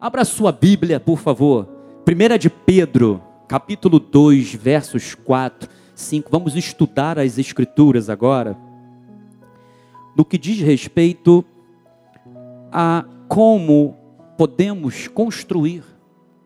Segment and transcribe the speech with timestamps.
[0.00, 1.68] Abra sua Bíblia, por favor.
[2.08, 6.30] 1 de Pedro, capítulo 2, versos 4, 5.
[6.32, 8.56] Vamos estudar as Escrituras agora.
[10.16, 11.44] No que diz respeito
[12.72, 13.94] a como
[14.38, 15.84] podemos construir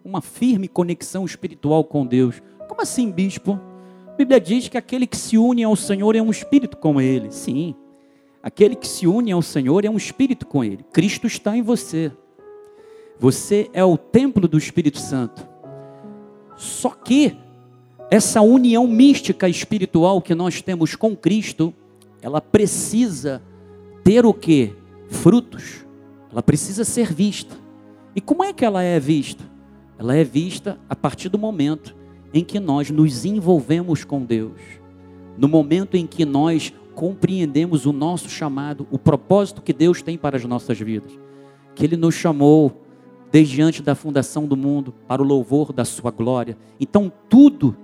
[0.04, 2.42] uma firme conexão espiritual com Deus.
[2.68, 3.60] Como assim, bispo?
[4.08, 7.30] A Bíblia diz que aquele que se une ao Senhor é um espírito com Ele.
[7.30, 7.76] Sim,
[8.42, 10.84] aquele que se une ao Senhor é um espírito com Ele.
[10.92, 12.10] Cristo está em você.
[13.24, 15.48] Você é o templo do Espírito Santo.
[16.58, 17.34] Só que
[18.10, 21.72] essa união mística espiritual que nós temos com Cristo,
[22.20, 23.42] ela precisa
[24.04, 24.74] ter o que?
[25.08, 25.86] Frutos.
[26.30, 27.56] Ela precisa ser vista.
[28.14, 29.42] E como é que ela é vista?
[29.98, 31.96] Ela é vista a partir do momento
[32.34, 34.60] em que nós nos envolvemos com Deus.
[35.38, 40.36] No momento em que nós compreendemos o nosso chamado, o propósito que Deus tem para
[40.36, 41.18] as nossas vidas.
[41.74, 42.83] Que Ele nos chamou
[43.34, 46.56] desde antes da fundação do mundo, para o louvor da sua glória.
[46.78, 47.76] Então, tudo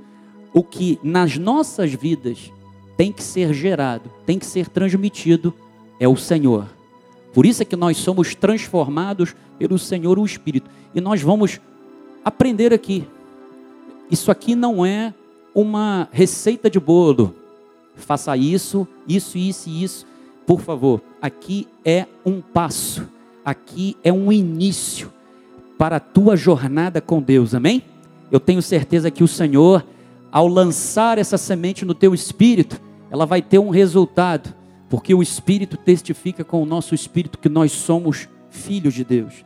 [0.54, 2.52] o que nas nossas vidas
[2.96, 5.52] tem que ser gerado, tem que ser transmitido,
[5.98, 6.68] é o Senhor.
[7.34, 10.70] Por isso é que nós somos transformados pelo Senhor o Espírito.
[10.94, 11.60] E nós vamos
[12.24, 13.04] aprender aqui.
[14.08, 15.12] Isso aqui não é
[15.52, 17.34] uma receita de bolo.
[17.96, 20.06] Faça isso, isso, isso e isso.
[20.46, 23.08] Por favor, aqui é um passo.
[23.44, 25.10] Aqui é um início
[25.80, 27.82] para a tua jornada com Deus, amém?
[28.30, 29.82] Eu tenho certeza que o Senhor,
[30.30, 32.78] ao lançar essa semente no teu espírito,
[33.10, 34.54] ela vai ter um resultado,
[34.90, 39.42] porque o Espírito testifica com o nosso espírito que nós somos filhos de Deus.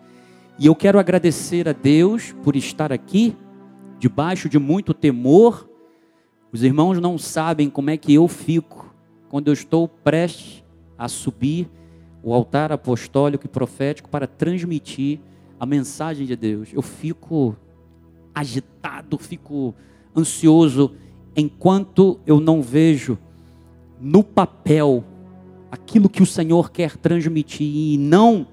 [0.59, 3.37] E eu quero agradecer a Deus por estar aqui,
[4.01, 5.71] debaixo de muito temor.
[6.51, 8.93] Os irmãos não sabem como é que eu fico
[9.29, 10.65] quando eu estou prestes
[10.99, 11.71] a subir
[12.25, 15.21] o altar apostólico e profético para transmitir
[15.65, 17.57] a mensagem de Deus, eu fico
[18.35, 19.75] agitado, fico
[20.15, 20.93] ansioso
[21.35, 23.19] enquanto eu não vejo
[23.99, 25.03] no papel
[25.71, 28.47] aquilo que o Senhor quer transmitir e não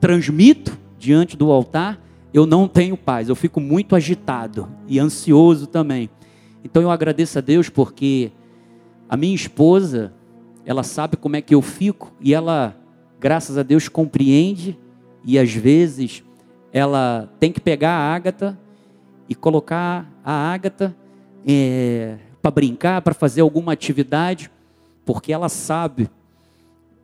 [0.00, 6.10] transmito diante do altar, eu não tenho paz, eu fico muito agitado e ansioso também.
[6.64, 8.32] Então eu agradeço a Deus porque
[9.08, 10.12] a minha esposa,
[10.66, 12.76] ela sabe como é que eu fico e ela,
[13.20, 14.76] graças a Deus, compreende
[15.24, 16.24] e às vezes
[16.72, 18.58] ela tem que pegar a ágata
[19.28, 20.96] e colocar a ágata
[21.46, 24.50] é, para brincar, para fazer alguma atividade,
[25.04, 26.08] porque ela sabe,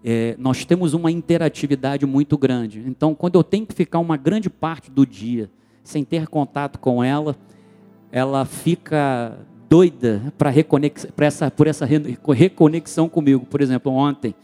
[0.04, 2.82] é, nós temos uma interatividade muito grande.
[2.86, 5.50] Então, quando eu tenho que ficar uma grande parte do dia
[5.84, 7.36] sem ter contato com ela,
[8.10, 10.52] ela fica doida para
[11.26, 13.44] essa, por essa reconexão comigo.
[13.44, 14.34] Por exemplo, ontem,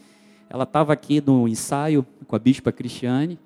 [0.51, 3.39] ela estava aqui no ensaio com a bispa Cristiane,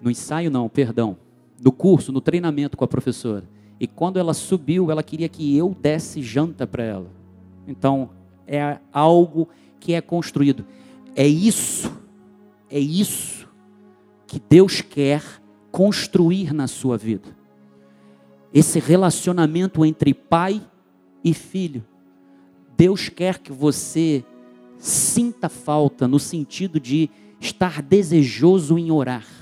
[0.00, 1.16] no ensaio não, perdão,
[1.62, 3.44] no curso, no treinamento com a professora.
[3.78, 7.10] E quando ela subiu, ela queria que eu desse janta para ela.
[7.66, 8.10] Então,
[8.46, 10.64] é algo que é construído.
[11.14, 11.92] É isso,
[12.70, 13.48] é isso
[14.26, 15.22] que Deus quer
[15.70, 17.36] construir na sua vida.
[18.52, 20.60] Esse relacionamento entre pai
[21.22, 21.84] e filho.
[22.76, 24.24] Deus quer que você
[24.78, 29.39] sinta falta no sentido de estar desejoso em orar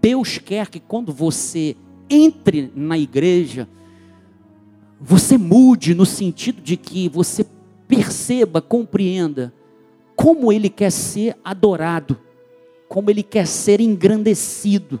[0.00, 1.76] Deus quer que quando você
[2.08, 3.68] entre na igreja,
[5.00, 7.44] você mude no sentido de que você
[7.86, 9.52] perceba, compreenda
[10.16, 12.18] como Ele quer ser adorado,
[12.88, 15.00] como Ele quer ser engrandecido,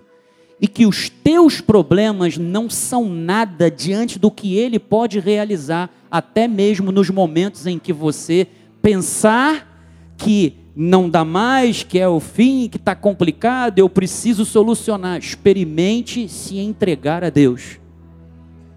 [0.60, 6.46] e que os teus problemas não são nada diante do que Ele pode realizar, até
[6.48, 8.46] mesmo nos momentos em que você
[8.80, 9.66] pensar
[10.16, 15.18] que não dá mais, que é o fim, que está complicado, eu preciso solucionar.
[15.18, 17.80] Experimente se entregar a Deus.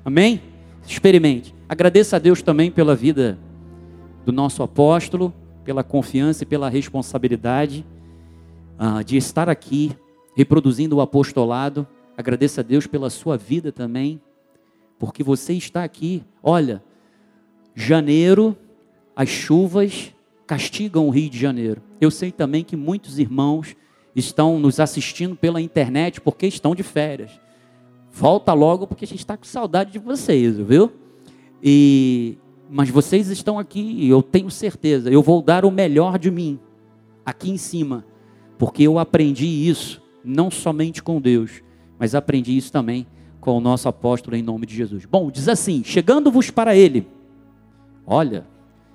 [0.03, 0.41] Amém?
[0.83, 1.53] Experimente.
[1.69, 3.37] Agradeça a Deus também pela vida
[4.25, 5.31] do nosso apóstolo,
[5.63, 7.85] pela confiança e pela responsabilidade
[8.79, 9.91] uh, de estar aqui
[10.35, 11.85] reproduzindo o apostolado.
[12.17, 14.19] Agradeça a Deus pela sua vida também,
[14.97, 16.23] porque você está aqui.
[16.41, 16.81] Olha,
[17.75, 18.57] janeiro,
[19.15, 20.11] as chuvas
[20.47, 21.90] castigam o Rio de Janeiro.
[22.01, 23.75] Eu sei também que muitos irmãos
[24.15, 27.39] estão nos assistindo pela internet porque estão de férias.
[28.11, 30.91] Volta logo porque a gente está com saudade de vocês, viu?
[31.63, 32.37] E
[32.73, 36.57] mas vocês estão aqui e eu tenho certeza, eu vou dar o melhor de mim
[37.25, 38.05] aqui em cima,
[38.57, 41.61] porque eu aprendi isso não somente com Deus,
[41.99, 43.05] mas aprendi isso também
[43.41, 45.05] com o nosso apóstolo em nome de Jesus.
[45.05, 47.05] Bom, diz assim: chegando-vos para ele.
[48.05, 48.47] Olha,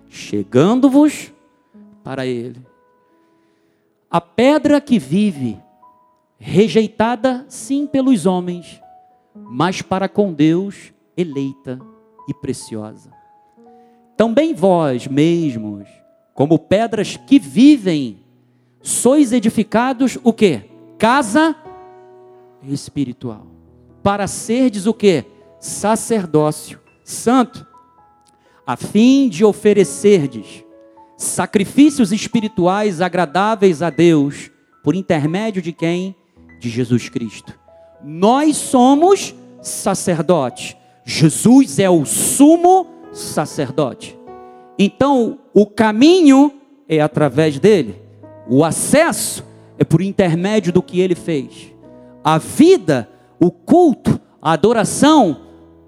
[0.09, 1.33] chegando-vos
[2.03, 2.61] para ele.
[4.11, 5.61] A pedra que vive
[6.39, 8.81] rejeitada sim pelos homens,
[9.35, 11.81] mas para com Deus eleita
[12.29, 13.11] e preciosa.
[14.17, 15.89] Também vós mesmos,
[16.35, 18.21] como pedras que vivem,
[18.83, 20.63] sois edificados o que?
[20.99, 21.57] Casa
[22.63, 23.47] espiritual.
[24.03, 25.25] Para serdes o que?
[25.59, 27.65] Sacerdócio santo,
[28.67, 30.66] a fim de oferecerdes
[31.17, 34.51] sacrifícios espirituais agradáveis a Deus,
[34.83, 36.15] por intermédio de quem?
[36.61, 37.59] De Jesus Cristo.
[38.05, 40.77] Nós somos sacerdotes.
[41.05, 44.19] Jesus é o sumo sacerdote.
[44.79, 46.53] Então, o caminho
[46.89, 48.01] é através dele.
[48.49, 49.45] O acesso
[49.79, 51.73] é por intermédio do que ele fez.
[52.23, 53.09] A vida,
[53.41, 55.41] o culto, a adoração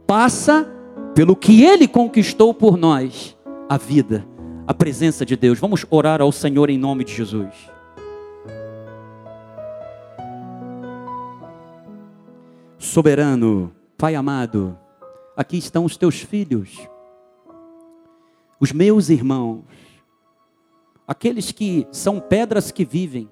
[0.06, 0.66] passa
[1.14, 3.36] pelo que ele conquistou por nós,
[3.68, 4.26] a vida,
[4.68, 5.58] a presença de Deus.
[5.58, 7.54] Vamos orar ao Senhor em nome de Jesus.
[12.78, 14.78] Soberano, Pai amado,
[15.34, 16.86] aqui estão os teus filhos,
[18.60, 19.64] os meus irmãos,
[21.06, 23.26] aqueles que são pedras que vivem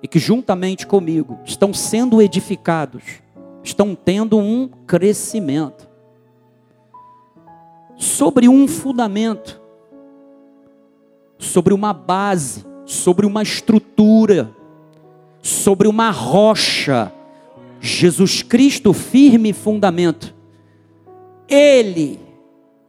[0.00, 3.02] e que juntamente comigo estão sendo edificados,
[3.64, 5.90] estão tendo um crescimento
[7.96, 9.61] sobre um fundamento,
[11.42, 14.54] sobre uma base, sobre uma estrutura,
[15.42, 17.12] sobre uma rocha.
[17.80, 20.32] Jesus Cristo, firme fundamento.
[21.48, 22.20] Ele,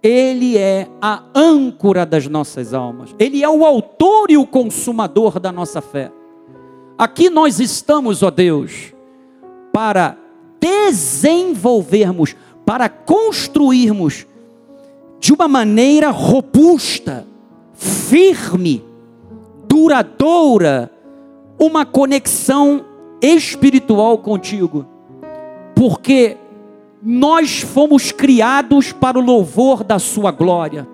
[0.04, 3.14] Ele é a âncora das nossas almas.
[3.18, 6.12] Ele é o autor e o consumador da nossa fé.
[6.96, 8.94] Aqui nós estamos, ó Deus,
[9.74, 10.16] para
[10.60, 14.28] desenvolvermos, para construirmos
[15.20, 17.26] de uma maneira robusta,
[17.84, 18.82] firme,
[19.68, 20.90] duradoura,
[21.60, 22.86] uma conexão
[23.22, 24.86] espiritual contigo,
[25.76, 26.38] porque
[27.02, 30.88] nós fomos criados para o louvor da Sua glória,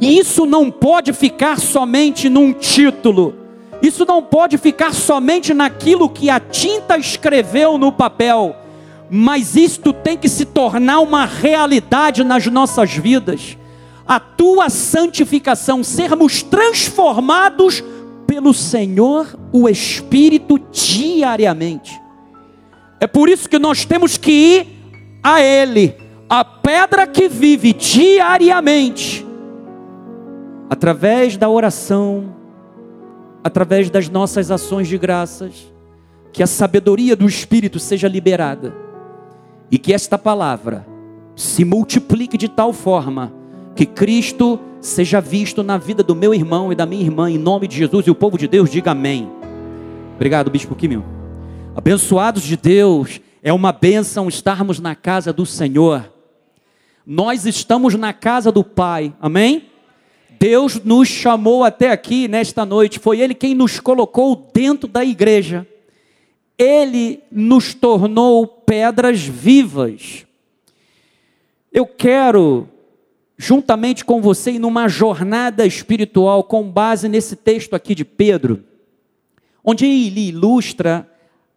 [0.00, 3.34] e isso não pode ficar somente num título,
[3.80, 8.56] isso não pode ficar somente naquilo que a tinta escreveu no papel,
[9.08, 13.56] mas isto tem que se tornar uma realidade nas nossas vidas
[14.06, 17.82] a tua santificação, sermos transformados
[18.26, 22.00] pelo Senhor, o Espírito, diariamente.
[23.00, 24.66] É por isso que nós temos que ir
[25.22, 25.94] a Ele,
[26.28, 29.26] a pedra que vive diariamente,
[30.68, 32.34] através da oração,
[33.42, 35.72] através das nossas ações de graças,
[36.32, 38.74] que a sabedoria do Espírito seja liberada
[39.70, 40.86] e que esta palavra
[41.36, 43.32] se multiplique de tal forma
[43.74, 47.66] que Cristo seja visto na vida do meu irmão e da minha irmã, em nome
[47.66, 49.28] de Jesus, e o povo de Deus diga amém.
[50.14, 51.04] Obrigado, Bispo Quimil.
[51.74, 56.12] Abençoados de Deus, é uma bênção estarmos na casa do Senhor.
[57.04, 59.66] Nós estamos na casa do Pai, amém?
[60.38, 65.66] Deus nos chamou até aqui nesta noite, foi Ele quem nos colocou dentro da igreja.
[66.56, 70.24] Ele nos tornou pedras vivas.
[71.72, 72.68] Eu quero
[73.36, 78.64] juntamente com você em numa jornada espiritual com base nesse texto aqui de Pedro,
[79.64, 81.08] onde ele ilustra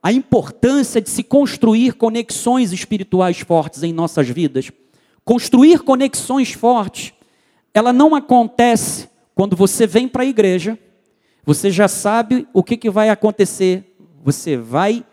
[0.02, 4.72] a importância de se construir conexões espirituais fortes em nossas vidas.
[5.26, 7.14] Construir conexões fortes,
[7.74, 10.80] ela não acontece quando você vem para a igreja,
[11.46, 13.96] você já sabe o que, que vai acontecer.
[14.24, 15.06] Você vai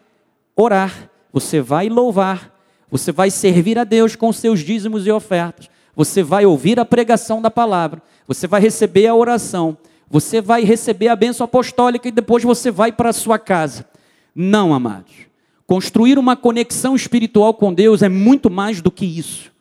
[0.56, 2.52] orar, você vai louvar,
[2.90, 7.40] você vai servir a Deus com seus dízimos e ofertas você vai ouvir a pregação
[7.40, 9.76] da palavra, você vai receber a oração,
[10.10, 13.86] você vai receber a bênção apostólica e depois você vai para a sua casa.
[14.34, 15.12] Não, amados.
[15.66, 19.52] Construir uma conexão espiritual com Deus é muito mais do que isso.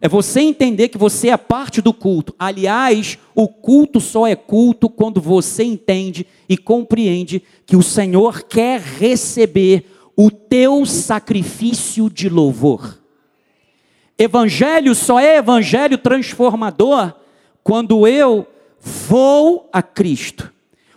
[0.00, 2.34] É você entender que você é parte do culto.
[2.38, 8.80] Aliás, o culto só é culto quando você entende e compreende que o Senhor quer
[8.80, 12.97] receber o teu sacrifício de louvor.
[14.18, 17.14] Evangelho só é evangelho transformador
[17.62, 18.46] quando eu
[18.80, 20.52] vou a Cristo.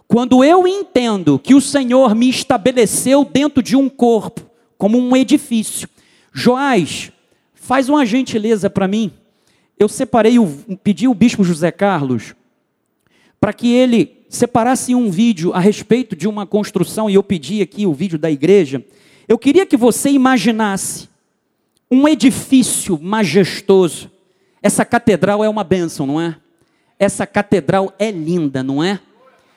[0.07, 4.41] Quando eu entendo que o Senhor me estabeleceu dentro de um corpo,
[4.77, 5.87] como um edifício.
[6.33, 7.11] Joás,
[7.53, 9.11] faz uma gentileza para mim.
[9.77, 10.47] Eu separei, o,
[10.83, 12.33] pedi o bispo José Carlos
[13.39, 17.85] para que ele separasse um vídeo a respeito de uma construção, e eu pedi aqui
[17.85, 18.83] o vídeo da igreja.
[19.27, 21.10] Eu queria que você imaginasse
[21.91, 24.09] um edifício majestoso.
[24.63, 26.37] Essa catedral é uma bênção, não é?
[26.97, 28.99] Essa catedral é linda, não é?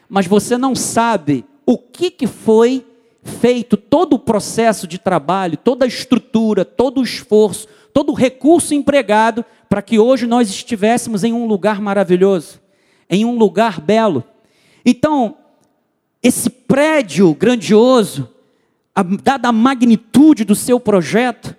[0.08, 2.84] Mas você não sabe o que, que foi
[3.22, 8.74] feito todo o processo de trabalho, toda a estrutura, todo o esforço, todo o recurso
[8.74, 12.60] empregado para que hoje nós estivéssemos em um lugar maravilhoso,
[13.08, 14.24] em um lugar belo.
[14.84, 15.36] Então,
[16.22, 18.28] esse prédio grandioso,
[19.22, 21.56] dada a magnitude do seu projeto,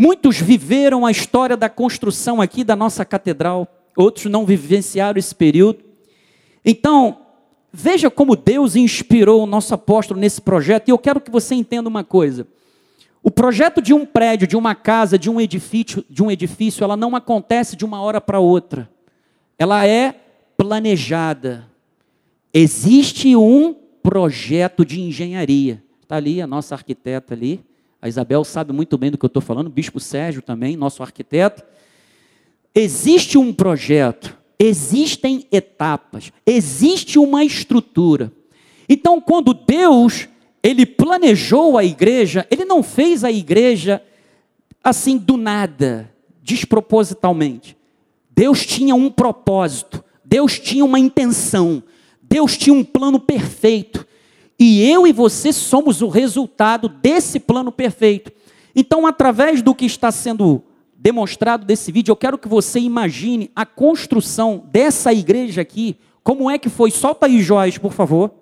[0.00, 5.80] muitos viveram a história da construção aqui da nossa catedral, outros não vivenciaram esse período.
[6.64, 7.18] Então,
[7.70, 11.86] veja como Deus inspirou o nosso apóstolo nesse projeto, e eu quero que você entenda
[11.86, 12.46] uma coisa.
[13.22, 16.96] O projeto de um prédio, de uma casa, de um edifício, de um edifício, ela
[16.96, 18.88] não acontece de uma hora para outra.
[19.58, 20.18] Ela é
[20.56, 21.68] planejada.
[22.54, 25.82] Existe um projeto de engenharia.
[26.02, 27.62] Está ali a nossa arquiteta ali.
[28.02, 31.02] A Isabel sabe muito bem do que eu estou falando, o Bispo Sérgio também, nosso
[31.02, 31.62] arquiteto.
[32.74, 38.32] Existe um projeto, existem etapas, existe uma estrutura.
[38.88, 40.28] Então, quando Deus
[40.62, 44.02] ele planejou a igreja, ele não fez a igreja
[44.82, 47.76] assim do nada, despropositalmente.
[48.30, 51.82] Deus tinha um propósito, Deus tinha uma intenção,
[52.22, 54.06] Deus tinha um plano perfeito.
[54.62, 58.30] E eu e você somos o resultado desse plano perfeito.
[58.76, 60.62] Então, através do que está sendo
[60.94, 65.96] demonstrado desse vídeo, eu quero que você imagine a construção dessa igreja aqui.
[66.22, 66.90] Como é que foi?
[66.90, 68.32] Solta aí, Joás, por favor.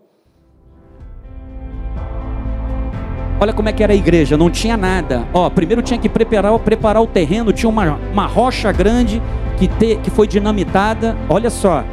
[3.40, 5.24] Olha como é que era a igreja, não tinha nada.
[5.32, 9.22] Ó, primeiro tinha que preparar, preparar o terreno, tinha uma, uma rocha grande
[9.56, 11.16] que, te, que foi dinamitada.
[11.28, 11.84] Olha só.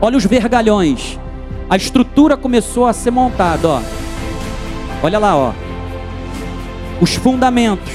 [0.00, 1.20] Olha os vergalhões.
[1.68, 3.82] A estrutura começou a ser montada, ó.
[5.02, 5.52] Olha lá, ó.
[7.00, 7.92] Os fundamentos.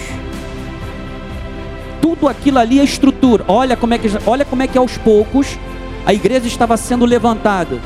[2.02, 3.44] Tudo aquilo ali é estrutura.
[3.48, 5.58] Olha como é que, olha como é que aos poucos
[6.06, 7.80] a igreja estava sendo levantada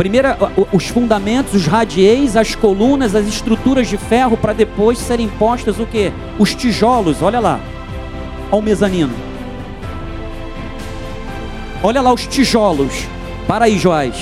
[0.00, 0.28] Primeiro,
[0.72, 5.84] os fundamentos, os radiês, as colunas, as estruturas de ferro, para depois serem postas o
[5.84, 6.10] que?
[6.38, 7.60] Os tijolos, olha lá.
[8.50, 9.12] Olha o mezanino.
[11.82, 13.06] Olha lá os tijolos.
[13.46, 14.14] Para aí, Joás.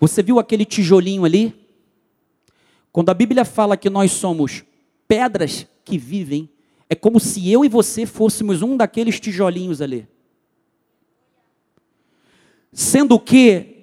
[0.00, 1.54] Você viu aquele tijolinho ali?
[2.90, 4.64] Quando a Bíblia fala que nós somos
[5.06, 6.48] pedras que vivem,
[6.88, 10.08] é como se eu e você fôssemos um daqueles tijolinhos ali.
[12.72, 13.76] Sendo que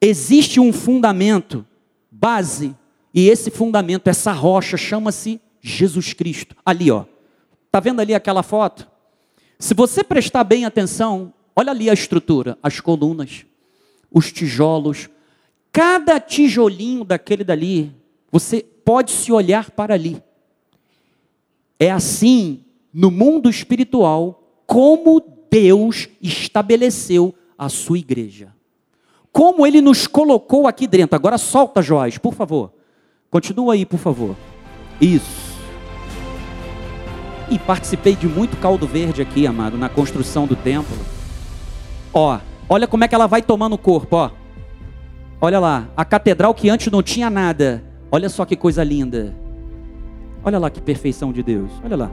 [0.00, 1.64] existe um fundamento,
[2.10, 2.74] base,
[3.14, 6.56] e esse fundamento, essa rocha, chama-se Jesus Cristo.
[6.66, 7.04] Ali, ó.
[7.70, 8.88] Tá vendo ali aquela foto?
[9.58, 13.46] Se você prestar bem atenção, olha ali a estrutura, as colunas,
[14.10, 15.08] os tijolos,
[15.74, 17.92] cada tijolinho daquele dali,
[18.30, 20.22] você pode se olhar para ali.
[21.80, 28.54] É assim no mundo espiritual como Deus estabeleceu a sua igreja.
[29.32, 31.16] Como ele nos colocou aqui dentro.
[31.16, 32.72] Agora solta, Joás, por favor.
[33.28, 34.36] Continua aí, por favor.
[35.00, 35.58] Isso.
[37.50, 40.96] E participei de muito caldo verde aqui, amado, na construção do templo.
[42.12, 42.38] Ó,
[42.68, 44.43] olha como é que ela vai tomando o corpo, ó.
[45.44, 47.84] Olha lá, a catedral que antes não tinha nada.
[48.10, 49.36] Olha só que coisa linda.
[50.42, 51.70] Olha lá que perfeição de Deus.
[51.84, 52.10] Olha lá.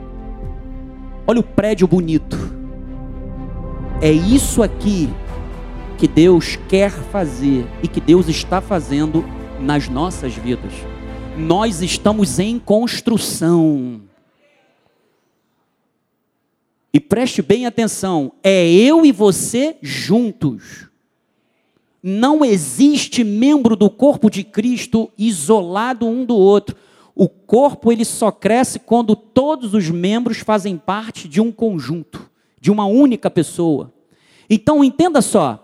[1.26, 2.36] Olha o prédio bonito.
[4.02, 5.08] É isso aqui
[5.96, 9.24] que Deus quer fazer e que Deus está fazendo
[9.58, 10.74] nas nossas vidas.
[11.34, 14.02] Nós estamos em construção.
[16.92, 20.91] E preste bem atenção, é eu e você juntos.
[22.02, 26.76] Não existe membro do corpo de Cristo isolado um do outro.
[27.14, 32.28] O corpo ele só cresce quando todos os membros fazem parte de um conjunto,
[32.60, 33.92] de uma única pessoa.
[34.50, 35.62] Então entenda só,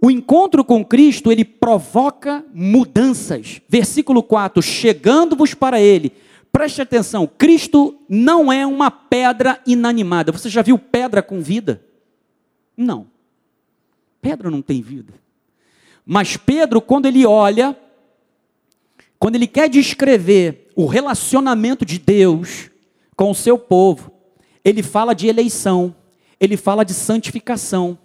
[0.00, 3.60] o encontro com Cristo, ele provoca mudanças.
[3.68, 6.12] Versículo 4: Chegando-vos para ele.
[6.52, 10.32] Preste atenção, Cristo não é uma pedra inanimada.
[10.32, 11.82] Você já viu pedra com vida?
[12.76, 13.06] Não.
[14.28, 15.14] Pedra não tem vida.
[16.04, 17.76] Mas Pedro, quando ele olha,
[19.18, 22.70] quando ele quer descrever o relacionamento de Deus
[23.16, 24.12] com o seu povo,
[24.64, 25.94] ele fala de eleição,
[26.40, 27.98] ele fala de santificação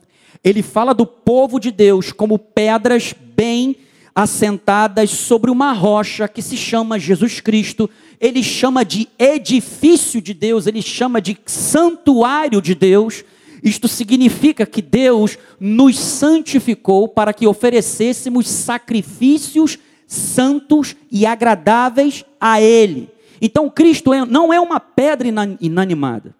[0.44, 3.76] ele fala do povo de Deus como pedras bem
[4.14, 7.90] assentadas sobre uma rocha que se chama Jesus Cristo.
[8.20, 13.24] Ele chama de edifício de Deus, ele chama de santuário de Deus.
[13.64, 19.78] Isto significa que Deus nos santificou para que oferecêssemos sacrifícios
[20.08, 23.10] santos e agradáveis a Ele.
[23.42, 25.28] Então, Cristo é, não é uma pedra
[25.60, 26.36] inanimada,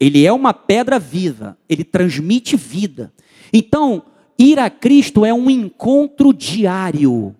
[0.00, 3.12] ele é uma pedra viva, ele transmite vida.
[3.52, 4.02] Então,
[4.36, 7.36] ir a Cristo é um encontro diário.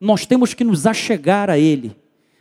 [0.00, 1.94] nós temos que nos achegar a Ele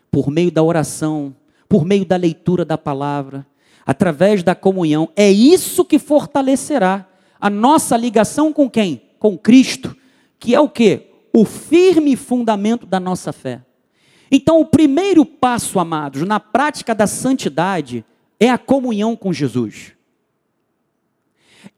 [0.09, 1.35] por meio da oração,
[1.67, 3.45] por meio da leitura da palavra,
[3.89, 5.09] através da comunhão.
[5.15, 7.07] É isso que fortalecerá
[7.41, 9.01] a nossa ligação com quem?
[9.17, 9.97] Com Cristo,
[10.37, 11.07] que é o que?
[11.33, 13.63] O firme fundamento da nossa fé.
[14.31, 18.05] Então, o primeiro passo, amados, na prática da santidade
[18.39, 19.93] é a comunhão com Jesus.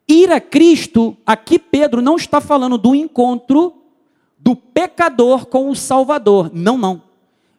[0.06, 3.74] Ir a Cristo, aqui Pedro não está falando do encontro
[4.38, 6.52] do pecador com o Salvador.
[6.54, 7.04] Não, não.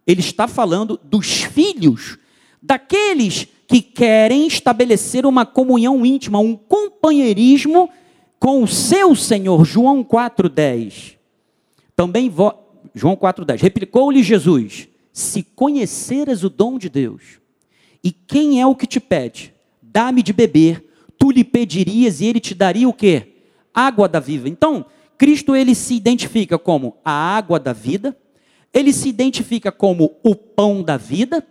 [0.06, 2.18] Ele está falando dos filhos,
[2.60, 7.88] daqueles que querem estabelecer uma comunhão íntima, um companheirismo
[8.38, 9.64] com o seu Senhor.
[9.64, 11.16] João 4,10.
[11.96, 12.30] Também,
[12.94, 13.62] João 4,10.
[13.62, 17.40] Replicou-lhe Jesus: Se conheceras o dom de Deus,
[18.04, 19.54] e quem é o que te pede?
[19.80, 20.84] Dá-me de beber,
[21.18, 23.36] tu lhe pedirias e ele te daria o quê?
[23.72, 24.50] Água da vida.
[24.50, 24.84] Então,
[25.16, 28.14] Cristo ele se identifica como a água da vida,
[28.70, 31.42] ele se identifica como o pão da vida,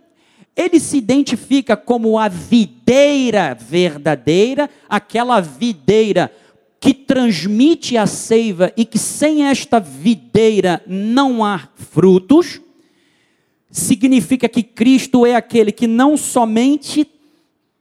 [0.56, 6.32] ele se identifica como a videira verdadeira, aquela videira
[6.80, 12.60] que transmite a seiva e que sem esta videira não há frutos.
[13.70, 17.08] Significa que Cristo é aquele que não somente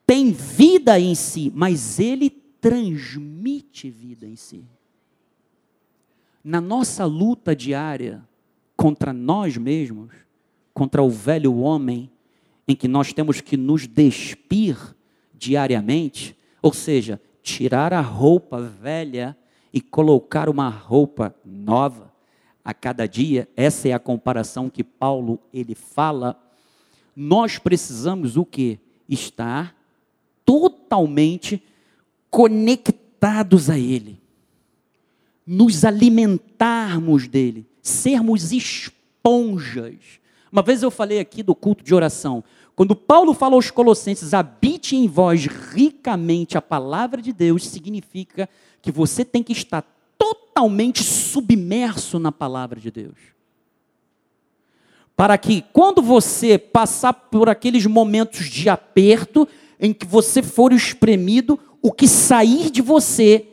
[0.06, 4.64] tem vida em si, mas ele transmite vida em si
[6.44, 8.24] na nossa luta diária
[8.76, 10.12] contra nós mesmos,
[10.74, 12.10] contra o velho homem,
[12.68, 14.78] em que nós temos que nos despir
[15.34, 19.36] diariamente, ou seja, tirar a roupa velha
[19.74, 22.12] e colocar uma roupa nova
[22.64, 23.48] a cada dia.
[23.56, 26.40] Essa é a comparação que Paulo ele fala.
[27.16, 28.80] Nós precisamos o que?
[29.10, 29.76] Estar
[30.46, 31.62] totalmente
[32.30, 34.22] conectados a ele
[35.46, 40.21] nos alimentarmos dele, sermos esponjas.
[40.52, 42.44] Uma vez eu falei aqui do culto de oração.
[42.76, 48.50] Quando Paulo fala aos Colossenses, habite em vós ricamente a palavra de Deus, significa
[48.82, 49.84] que você tem que estar
[50.18, 53.18] totalmente submerso na palavra de Deus.
[55.16, 59.48] Para que quando você passar por aqueles momentos de aperto,
[59.80, 63.48] em que você for espremido, o que sair de você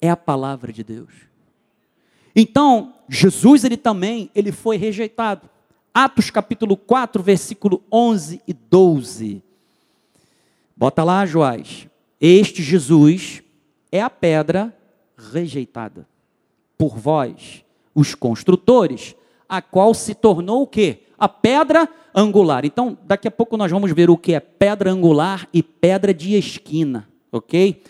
[0.00, 1.10] é a palavra de Deus.
[2.34, 5.48] Então, Jesus ele também, ele foi rejeitado.
[5.96, 9.40] Atos capítulo 4, versículo 11 e 12.
[10.76, 11.86] Bota lá, Joás.
[12.20, 13.44] Este Jesus
[13.92, 14.76] é a pedra
[15.16, 16.04] rejeitada
[16.76, 19.14] por vós, os construtores,
[19.48, 21.02] a qual se tornou o quê?
[21.16, 22.64] A pedra angular.
[22.64, 26.34] Então, daqui a pouco nós vamos ver o que é pedra angular e pedra de
[26.34, 27.80] esquina, ok?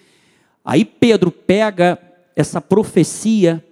[0.63, 1.99] Aí Pedro pega
[2.37, 3.65] essa profecia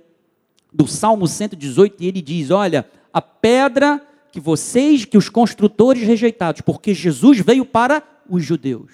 [0.72, 4.00] do Salmo 118 e ele diz: Olha, a pedra
[4.32, 8.90] que vocês, que os construtores rejeitados, porque Jesus veio para os judeus.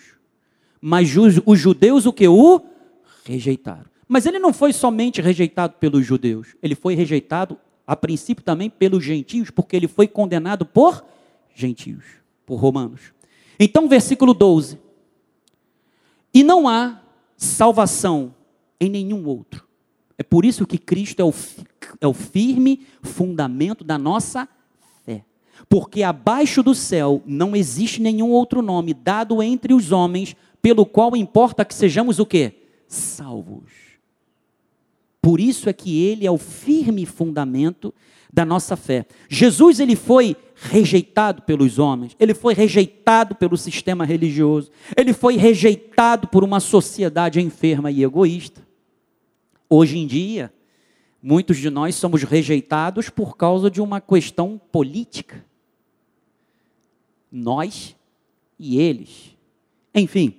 [0.80, 2.28] Mas os judeus o que?
[2.28, 2.60] O
[3.24, 3.86] rejeitaram.
[4.06, 9.02] Mas ele não foi somente rejeitado pelos judeus, ele foi rejeitado a princípio também pelos
[9.02, 11.04] gentios, porque ele foi condenado por
[11.54, 12.04] gentios,
[12.44, 13.12] por romanos.
[13.58, 14.78] Então, versículo 12.
[16.34, 17.00] E não há
[17.36, 18.34] salvação
[18.78, 19.68] em nenhum outro
[20.18, 21.32] é por isso que Cristo é o,
[22.00, 24.48] é o firme fundamento da nossa.
[25.68, 31.16] Porque abaixo do céu não existe nenhum outro nome dado entre os homens pelo qual
[31.16, 32.54] importa que sejamos o quê?
[32.86, 33.88] Salvos.
[35.20, 37.92] Por isso é que ele é o firme fundamento
[38.32, 39.06] da nossa fé.
[39.28, 46.28] Jesus ele foi rejeitado pelos homens, ele foi rejeitado pelo sistema religioso, ele foi rejeitado
[46.28, 48.66] por uma sociedade enferma e egoísta.
[49.70, 50.52] Hoje em dia,
[51.22, 55.44] muitos de nós somos rejeitados por causa de uma questão política.
[57.30, 57.96] Nós
[58.58, 59.36] e eles.
[59.94, 60.34] Enfim,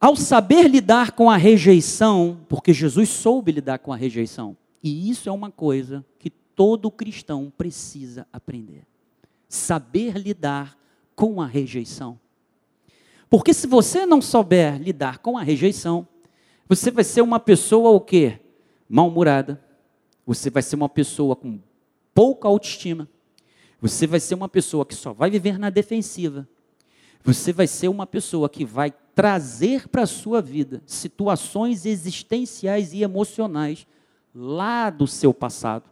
[0.00, 5.28] ao saber lidar com a rejeição, porque Jesus soube lidar com a rejeição, e isso
[5.28, 8.84] é uma coisa que todo cristão precisa aprender.
[9.48, 10.76] Saber lidar
[11.14, 12.18] com a rejeição.
[13.30, 16.06] Porque se você não souber lidar com a rejeição,
[16.68, 18.40] você vai ser uma pessoa o quê?
[18.88, 19.62] Mal-humorada.
[20.26, 21.60] Você vai ser uma pessoa com
[22.14, 23.08] pouca autoestima.
[23.82, 26.48] Você vai ser uma pessoa que só vai viver na defensiva.
[27.24, 33.02] Você vai ser uma pessoa que vai trazer para a sua vida situações existenciais e
[33.02, 33.84] emocionais
[34.32, 35.90] lá do seu passado.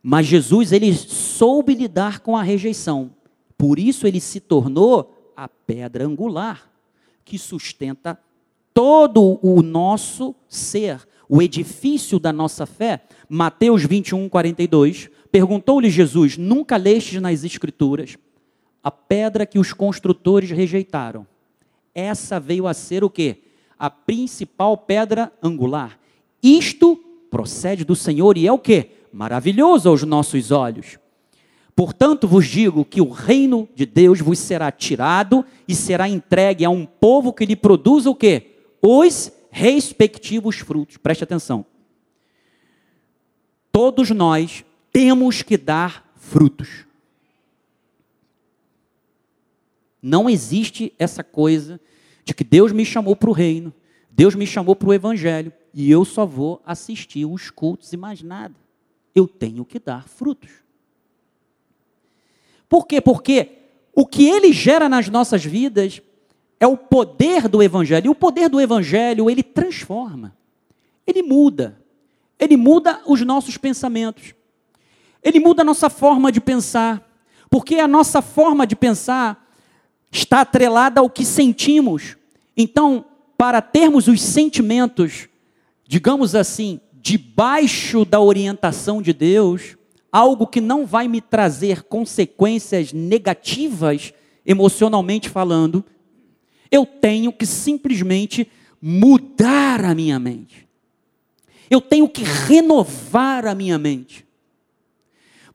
[0.00, 3.10] Mas Jesus, ele soube lidar com a rejeição.
[3.58, 6.70] Por isso ele se tornou a pedra angular
[7.24, 8.16] que sustenta
[8.72, 11.08] todo o nosso ser.
[11.26, 18.16] o edifício da nossa fé, Mateus 21, 42, perguntou-lhe Jesus: Nunca lestes nas Escrituras
[18.80, 21.26] a pedra que os construtores rejeitaram?
[21.92, 23.38] Essa veio a ser o quê?
[23.76, 25.98] A principal pedra angular.
[26.40, 26.94] Isto
[27.32, 28.90] procede do Senhor e é o quê?
[29.12, 31.00] Maravilhoso aos nossos olhos.
[31.74, 36.70] Portanto, vos digo que o reino de Deus vos será tirado e será entregue a
[36.70, 38.52] um povo que lhe produza o quê?
[38.80, 40.96] Os respectivos frutos.
[40.96, 41.66] Preste atenção.
[43.72, 44.64] Todos nós
[44.94, 46.86] temos que dar frutos.
[50.00, 51.80] Não existe essa coisa
[52.24, 53.74] de que Deus me chamou para o reino,
[54.08, 58.22] Deus me chamou para o evangelho e eu só vou assistir os cultos e mais
[58.22, 58.54] nada.
[59.12, 60.50] Eu tenho que dar frutos.
[62.68, 63.00] Por quê?
[63.00, 63.50] Porque
[63.92, 66.00] o que ele gera nas nossas vidas
[66.60, 68.06] é o poder do evangelho.
[68.06, 70.36] E o poder do evangelho, ele transforma.
[71.04, 71.82] Ele muda.
[72.38, 74.34] Ele muda os nossos pensamentos.
[75.24, 77.02] Ele muda a nossa forma de pensar.
[77.50, 79.48] Porque a nossa forma de pensar
[80.10, 82.16] está atrelada ao que sentimos.
[82.56, 83.04] Então,
[83.36, 85.28] para termos os sentimentos,
[85.86, 89.76] digamos assim, debaixo da orientação de Deus,
[90.12, 94.12] algo que não vai me trazer consequências negativas,
[94.46, 95.84] emocionalmente falando,
[96.70, 98.48] eu tenho que simplesmente
[98.80, 100.68] mudar a minha mente.
[101.70, 104.24] Eu tenho que renovar a minha mente.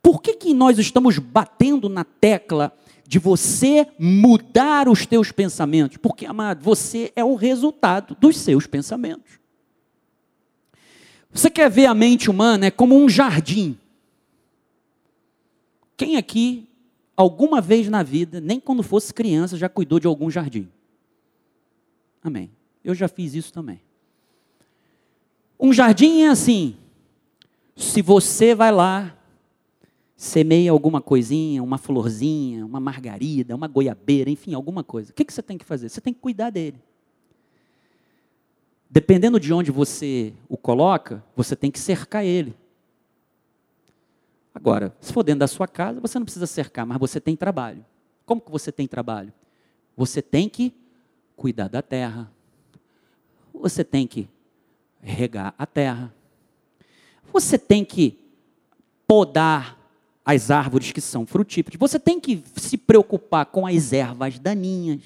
[0.01, 2.73] Por que, que nós estamos batendo na tecla
[3.05, 5.97] de você mudar os teus pensamentos?
[5.97, 9.39] Porque, amado, você é o resultado dos seus pensamentos.
[11.31, 13.77] Você quer ver a mente humana é como um jardim.
[15.95, 16.67] Quem aqui,
[17.15, 20.69] alguma vez na vida, nem quando fosse criança, já cuidou de algum jardim?
[22.23, 22.49] Amém.
[22.83, 23.81] Eu já fiz isso também.
[25.59, 26.77] Um jardim é assim.
[27.75, 29.18] Se você vai lá,
[30.19, 35.11] semeia alguma coisinha, uma florzinha, uma margarida, uma goiabeira, enfim, alguma coisa.
[35.11, 35.87] O que, que você tem que fazer?
[35.87, 36.77] Você tem que cuidar dele.
[38.89, 42.53] Dependendo de onde você o coloca, você tem que cercar ele.
[44.53, 47.85] Agora, se for dentro da sua casa, você não precisa cercar, mas você tem trabalho.
[48.25, 49.31] Como que você tem trabalho?
[49.95, 50.75] Você tem que
[51.37, 52.29] cuidar da terra.
[53.53, 54.27] Você tem que
[55.01, 56.13] regar a terra.
[57.31, 58.19] Você tem que
[59.07, 59.78] podar
[60.29, 61.79] as árvores que são frutíferas.
[61.79, 65.01] Você tem que se preocupar com as ervas daninhas.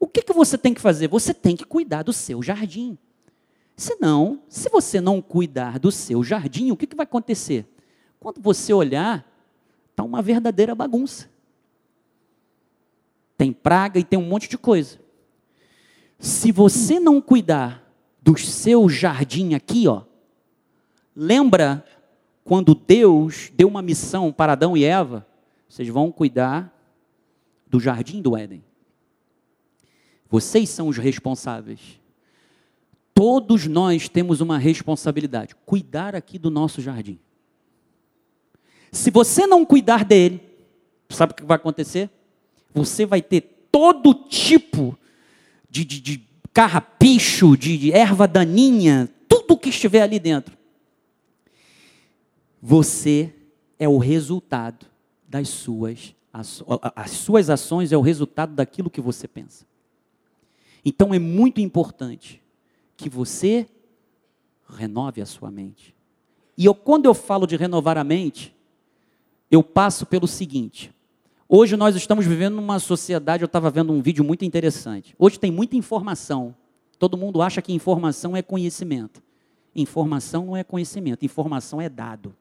[0.00, 1.06] O que, que você tem que fazer?
[1.08, 2.96] Você tem que cuidar do seu jardim.
[3.76, 7.66] Senão, se você não cuidar do seu jardim, o que, que vai acontecer?
[8.18, 9.30] Quando você olhar,
[9.90, 11.28] está uma verdadeira bagunça.
[13.36, 14.98] Tem praga e tem um monte de coisa.
[16.18, 17.84] Se você não cuidar
[18.22, 20.04] do seu jardim aqui, ó,
[21.14, 21.84] lembra
[22.44, 25.26] quando Deus deu uma missão para Adão e Eva?
[25.68, 26.72] Vocês vão cuidar
[27.66, 28.62] do jardim do Éden.
[30.30, 32.00] Vocês são os responsáveis.
[33.14, 37.18] Todos nós temos uma responsabilidade: cuidar aqui do nosso jardim.
[38.90, 40.40] Se você não cuidar dele,
[41.08, 42.10] sabe o que vai acontecer?
[42.72, 44.96] Você vai ter todo tipo
[45.68, 50.56] de, de, de carrapicho, de, de erva daninha, tudo que estiver ali dentro.
[52.66, 53.30] Você
[53.78, 54.86] é o resultado
[55.28, 59.66] das suas as suas ações é o resultado daquilo que você pensa.
[60.82, 62.42] Então é muito importante
[62.96, 63.68] que você
[64.66, 65.94] renove a sua mente.
[66.56, 68.56] E eu, quando eu falo de renovar a mente,
[69.50, 70.90] eu passo pelo seguinte.
[71.46, 75.14] Hoje nós estamos vivendo numa sociedade, eu estava vendo um vídeo muito interessante.
[75.18, 76.56] Hoje tem muita informação.
[76.98, 79.22] Todo mundo acha que informação é conhecimento.
[79.76, 82.34] Informação não é conhecimento, informação é dado.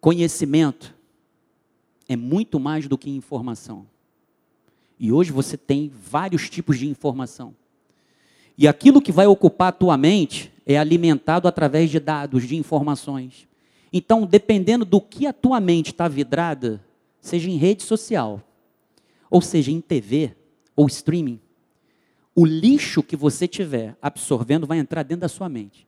[0.00, 0.94] Conhecimento
[2.08, 3.86] é muito mais do que informação.
[4.98, 7.54] E hoje você tem vários tipos de informação.
[8.56, 13.46] E aquilo que vai ocupar a tua mente é alimentado através de dados, de informações.
[13.92, 16.84] Então, dependendo do que a tua mente está vidrada,
[17.20, 18.42] seja em rede social,
[19.30, 20.34] ou seja em TV
[20.74, 21.40] ou streaming,
[22.34, 25.86] o lixo que você tiver absorvendo vai entrar dentro da sua mente.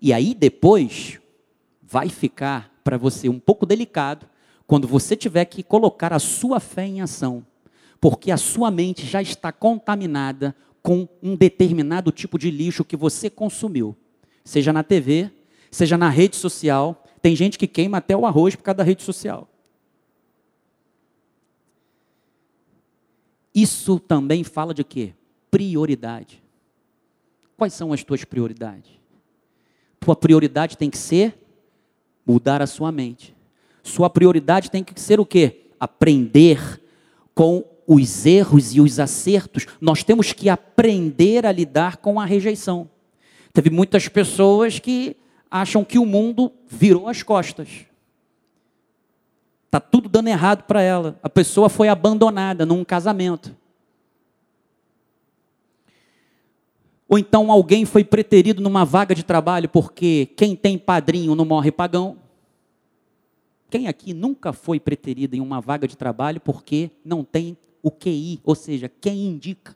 [0.00, 1.20] E aí depois
[1.90, 4.26] vai ficar para você um pouco delicado
[4.66, 7.44] quando você tiver que colocar a sua fé em ação,
[8.00, 13.28] porque a sua mente já está contaminada com um determinado tipo de lixo que você
[13.28, 13.96] consumiu,
[14.44, 15.30] seja na TV,
[15.70, 17.04] seja na rede social.
[17.20, 19.48] Tem gente que queima até o arroz por causa da rede social.
[23.52, 25.12] Isso também fala de quê?
[25.50, 26.42] prioridade.
[27.56, 28.90] Quais são as tuas prioridades?
[29.98, 31.36] Tua prioridade tem que ser
[32.30, 33.34] mudar a sua mente.
[33.82, 35.62] Sua prioridade tem que ser o quê?
[35.80, 36.80] Aprender
[37.34, 39.66] com os erros e os acertos.
[39.80, 42.88] Nós temos que aprender a lidar com a rejeição.
[43.52, 45.16] Teve muitas pessoas que
[45.50, 47.68] acham que o mundo virou as costas.
[49.68, 51.18] Tá tudo dando errado para ela.
[51.20, 53.56] A pessoa foi abandonada num casamento.
[57.08, 61.72] Ou então alguém foi preterido numa vaga de trabalho porque quem tem padrinho não morre
[61.72, 62.19] pagão.
[63.70, 68.40] Quem aqui nunca foi preterido em uma vaga de trabalho porque não tem o QI,
[68.44, 69.74] ou seja, quem indica?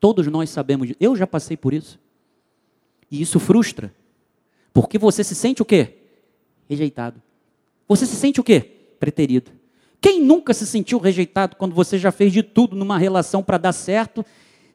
[0.00, 0.92] Todos nós sabemos.
[0.98, 1.98] Eu já passei por isso.
[3.10, 3.94] E isso frustra.
[4.72, 5.98] Porque você se sente o quê?
[6.68, 7.22] Rejeitado.
[7.86, 8.60] Você se sente o quê?
[8.98, 9.50] Preterido.
[10.00, 13.72] Quem nunca se sentiu rejeitado quando você já fez de tudo numa relação para dar
[13.72, 14.24] certo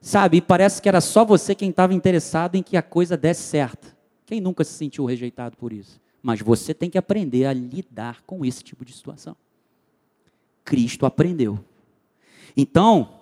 [0.02, 3.43] Sabe, e parece que era só você quem estava interessado em que a coisa desse
[3.43, 3.96] certo.
[4.26, 6.00] Quem nunca se sentiu rejeitado por isso?
[6.28, 9.34] Mas você tem que aprender a lidar com esse tipo de situação.
[10.66, 11.63] Cristo aprendeu.
[12.58, 13.22] Então,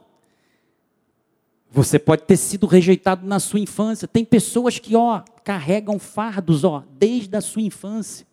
[1.70, 4.08] você pode ter sido rejeitado na sua infância.
[4.08, 8.26] Tem pessoas que, ó, carregam fardos, ó, desde a sua infância.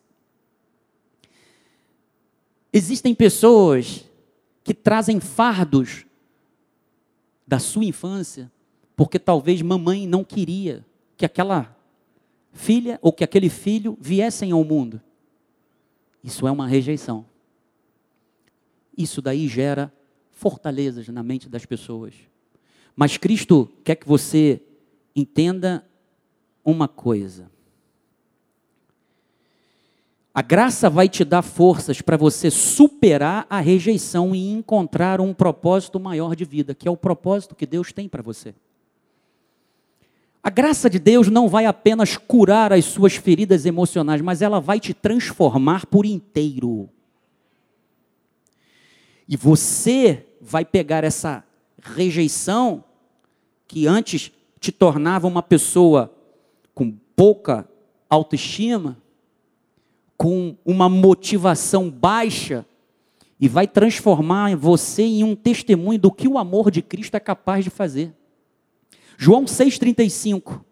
[2.73, 4.09] Existem pessoas
[4.65, 6.07] que trazem fardos
[7.47, 8.51] da sua infância,
[8.97, 10.83] porque talvez mamãe não queria
[11.15, 11.77] que aquela
[12.53, 15.01] filha ou que aquele filho viessem ao mundo.
[16.23, 17.25] Isso é uma rejeição.
[18.97, 19.93] Isso daí gera
[20.31, 22.15] fortalezas na mente das pessoas.
[22.95, 24.61] Mas Cristo quer que você
[25.17, 25.85] entenda
[26.65, 27.51] uma coisa.
[30.35, 36.01] A graça vai te dar forças para você superar a rejeição e encontrar um propósito
[36.01, 38.55] maior de vida, que é o propósito que Deus tem para você.
[40.43, 44.81] A graça de Deus não vai apenas curar as suas feridas emocionais, mas ela vai
[44.81, 46.89] te transformar por inteiro.
[49.29, 51.45] E você vai pegar essa
[51.81, 52.83] rejeição
[53.69, 56.13] que antes te tornava uma pessoa
[56.75, 57.69] com pouca
[58.11, 58.99] autoestima,
[60.17, 62.67] com uma motivação baixa
[63.41, 67.65] e vai transformar você em um testemunho do que o amor de Cristo é capaz
[67.65, 68.13] de fazer.
[69.23, 70.65] João 6,35.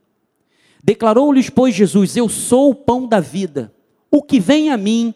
[0.82, 3.72] Declarou-lhes, pois, Jesus: Eu sou o pão da vida.
[4.10, 5.14] O que vem a mim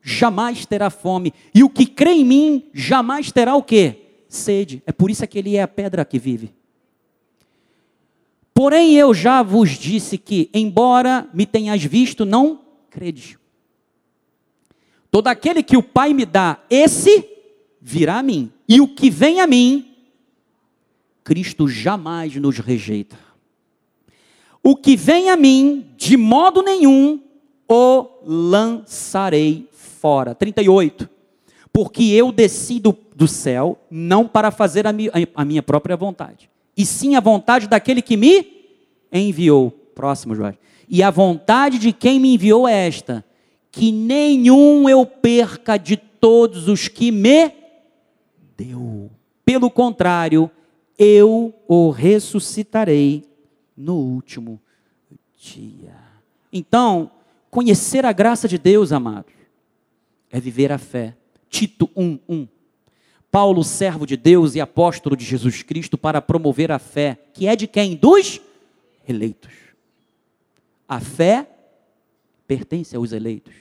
[0.00, 4.02] jamais terá fome, e o que crê em mim jamais terá o quê?
[4.28, 4.84] Sede.
[4.86, 6.54] É por isso que ele é a pedra que vive.
[8.54, 13.36] Porém, eu já vos disse que, embora me tenhas visto, não credes.
[15.10, 17.28] Todo aquele que o Pai me dá, esse
[17.82, 18.52] virá a mim.
[18.68, 19.95] E o que vem a mim,
[21.26, 23.18] Cristo jamais nos rejeita.
[24.62, 27.20] O que vem a mim, de modo nenhum,
[27.68, 30.36] o lançarei fora.
[30.36, 31.10] 38.
[31.72, 34.92] Porque eu desci do, céu, não para fazer a,
[35.34, 38.68] a minha própria vontade, e sim a vontade daquele que me
[39.12, 39.72] enviou.
[39.96, 40.60] Próximo, Jorge.
[40.88, 43.24] E a vontade de quem me enviou é esta:
[43.72, 47.50] que nenhum eu perca de todos os que me
[48.56, 49.10] deu.
[49.44, 50.48] Pelo contrário,
[50.98, 53.24] eu o ressuscitarei
[53.76, 54.60] no último
[55.38, 55.94] dia.
[56.52, 57.10] Então,
[57.50, 59.34] conhecer a graça de Deus, amados,
[60.30, 61.16] é viver a fé.
[61.48, 62.48] Tito 1, 1.
[63.30, 67.54] Paulo, servo de Deus e apóstolo de Jesus Cristo, para promover a fé, que é
[67.54, 67.94] de quem?
[67.94, 68.40] Dos
[69.06, 69.52] eleitos.
[70.88, 71.46] A fé
[72.46, 73.54] pertence aos eleitos.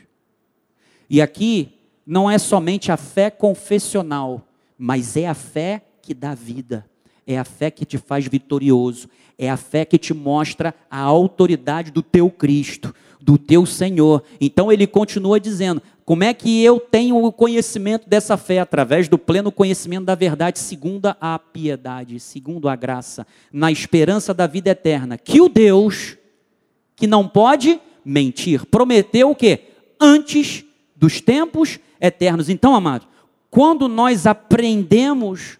[1.10, 1.74] E aqui
[2.06, 6.88] não é somente a fé confessional, mas é a fé que dá vida,
[7.28, 11.92] é a fé que te faz vitorioso, é a fé que te mostra a autoridade
[11.92, 14.24] do teu Cristo, do teu Senhor.
[14.40, 18.60] Então ele continua dizendo: como é que eu tenho o conhecimento dessa fé?
[18.60, 24.46] Através do pleno conhecimento da verdade, segundo a piedade, segundo a graça, na esperança da
[24.46, 26.16] vida eterna, que o Deus,
[26.96, 29.62] que não pode mentir, prometeu o quê?
[30.00, 30.64] Antes
[30.96, 32.50] dos tempos eternos.
[32.50, 33.08] Então, amado,
[33.50, 35.58] quando nós aprendemos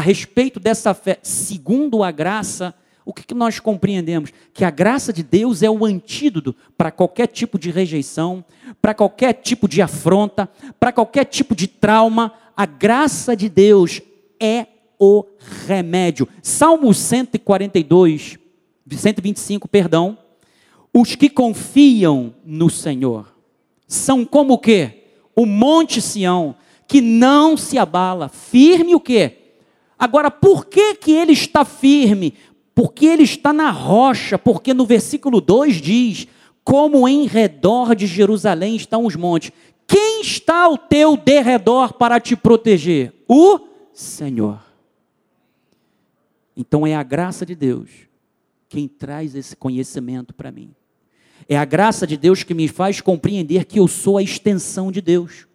[0.00, 4.32] a respeito dessa fé, segundo a graça, o que, nós compreendemos?
[4.54, 8.42] Que a graça de Deus é o antídoto para qualquer tipo de rejeição,
[8.80, 12.32] para qualquer tipo de afronta, para qualquer tipo de trauma.
[12.56, 14.00] A graça de Deus
[14.40, 14.66] é
[14.98, 15.22] o
[15.66, 16.26] remédio.
[16.42, 18.38] Salmo 142,
[18.90, 20.16] 125, perdão.
[20.94, 23.36] Os que confiam no Senhor
[23.86, 25.04] são como o quê?
[25.36, 26.54] O monte Sião,
[26.88, 29.39] que não se abala, firme o quê?
[30.00, 32.32] Agora, por que, que ele está firme?
[32.74, 36.26] Porque ele está na rocha, porque no versículo 2 diz:
[36.64, 39.52] Como em redor de Jerusalém estão os montes.
[39.86, 43.12] Quem está ao teu derredor para te proteger?
[43.28, 43.60] O
[43.92, 44.58] Senhor.
[46.56, 48.10] Então é a graça de Deus
[48.70, 50.70] quem traz esse conhecimento para mim.
[51.48, 55.00] É a graça de Deus que me faz compreender que eu sou a extensão de
[55.00, 55.48] Deus.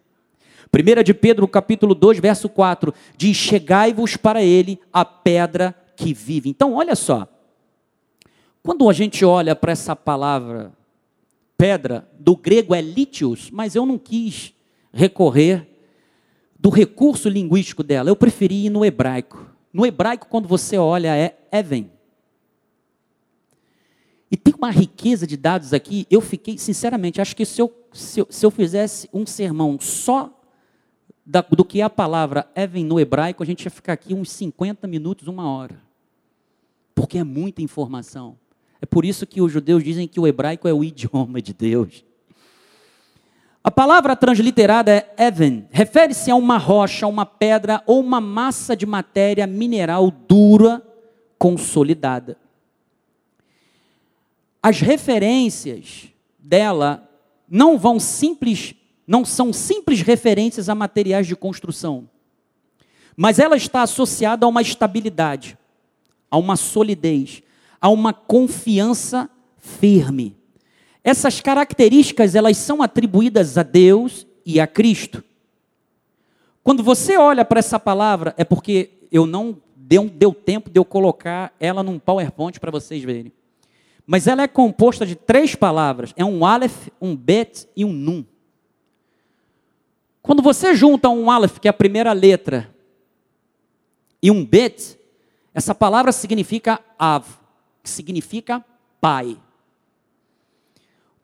[0.72, 6.50] 1 de Pedro, capítulo 2, verso 4, diz: Chegai-vos para ele a pedra que vive.
[6.50, 7.28] Então, olha só.
[8.62, 10.72] Quando a gente olha para essa palavra
[11.56, 14.52] pedra, do grego é litios, mas eu não quis
[14.92, 15.68] recorrer
[16.58, 19.46] do recurso linguístico dela, eu preferi ir no hebraico.
[19.72, 21.90] No hebraico, quando você olha, é even.
[24.30, 28.20] E tem uma riqueza de dados aqui, eu fiquei, sinceramente, acho que se eu, se
[28.20, 30.35] eu, se eu fizesse um sermão só
[31.26, 34.30] da, do que é a palavra Even no hebraico, a gente ia ficar aqui uns
[34.30, 35.82] 50 minutos, uma hora.
[36.94, 38.38] Porque é muita informação.
[38.80, 42.04] É por isso que os judeus dizem que o hebraico é o idioma de Deus.
[43.64, 48.86] A palavra transliterada é Even, refere-se a uma rocha, uma pedra ou uma massa de
[48.86, 50.80] matéria mineral dura,
[51.36, 52.38] consolidada.
[54.62, 56.08] As referências
[56.38, 57.10] dela
[57.48, 58.74] não vão simples
[59.06, 62.08] não são simples referências a materiais de construção,
[63.16, 65.56] mas ela está associada a uma estabilidade,
[66.30, 67.42] a uma solidez,
[67.80, 70.36] a uma confiança firme.
[71.02, 75.22] Essas características elas são atribuídas a Deus e a Cristo.
[76.62, 80.84] Quando você olha para essa palavra, é porque eu não deu, deu tempo de eu
[80.84, 83.32] colocar ela num PowerPoint para vocês verem.
[84.04, 88.24] Mas ela é composta de três palavras: é um Aleph, um Bet e um Nun.
[90.26, 92.68] Quando você junta um Aleph, que é a primeira letra,
[94.20, 94.98] e um Bet,
[95.54, 97.24] essa palavra significa Av,
[97.80, 98.64] que significa
[99.00, 99.38] pai.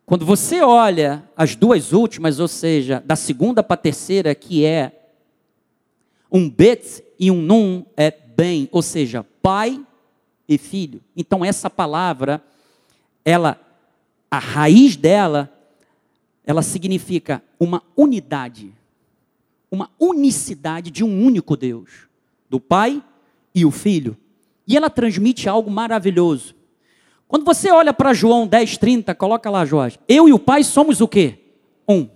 [0.07, 5.11] Quando você olha as duas últimas, ou seja, da segunda para a terceira, que é
[6.31, 9.85] um Bet e um Nun, é bem, ou seja, pai
[10.49, 11.03] e filho.
[11.17, 12.41] Então essa palavra,
[13.25, 13.61] ela,
[14.31, 15.53] a raiz dela,
[16.47, 18.81] ela significa uma unidade
[19.73, 21.89] uma unicidade de um único Deus,
[22.51, 23.03] do Pai
[23.55, 24.15] e o Filho.
[24.69, 26.55] E ela transmite algo maravilhoso.
[27.27, 29.99] Quando você olha para João 10:30, coloca lá, Jorge.
[30.07, 31.39] Eu e o Pai somos o quê?
[31.89, 32.07] Um.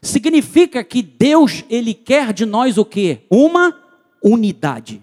[0.00, 3.20] Significa que Deus, ele quer de nós o quê?
[3.30, 3.76] Uma
[4.22, 5.02] unidade.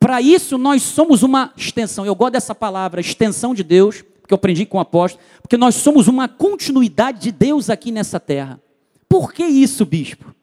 [0.00, 2.04] Para isso nós somos uma extensão.
[2.04, 5.76] Eu gosto dessa palavra, extensão de Deus, porque eu aprendi com o apóstolo, porque nós
[5.76, 8.60] somos uma continuidade de Deus aqui nessa terra.
[9.08, 10.35] Por que isso, bispo?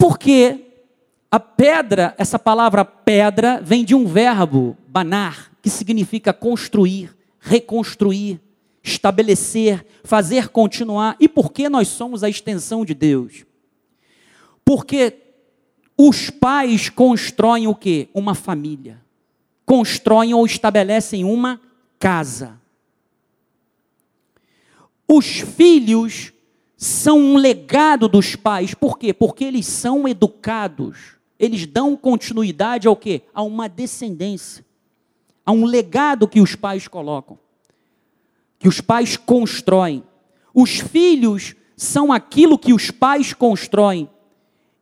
[0.00, 0.64] Porque
[1.30, 8.40] a pedra, essa palavra pedra, vem de um verbo, banar, que significa construir, reconstruir,
[8.82, 11.16] estabelecer, fazer continuar.
[11.20, 13.44] E por que nós somos a extensão de Deus?
[14.64, 15.18] Porque
[15.98, 18.08] os pais constroem o quê?
[18.14, 19.02] Uma família.
[19.66, 21.60] Constroem ou estabelecem uma
[21.98, 22.58] casa.
[25.06, 26.32] Os filhos
[26.82, 28.72] são um legado dos pais.
[28.72, 29.12] Por quê?
[29.12, 30.96] Porque eles são educados.
[31.38, 33.20] Eles dão continuidade ao quê?
[33.34, 34.64] A uma descendência.
[35.44, 37.38] A um legado que os pais colocam.
[38.58, 40.02] Que os pais constroem.
[40.54, 44.08] Os filhos são aquilo que os pais constroem.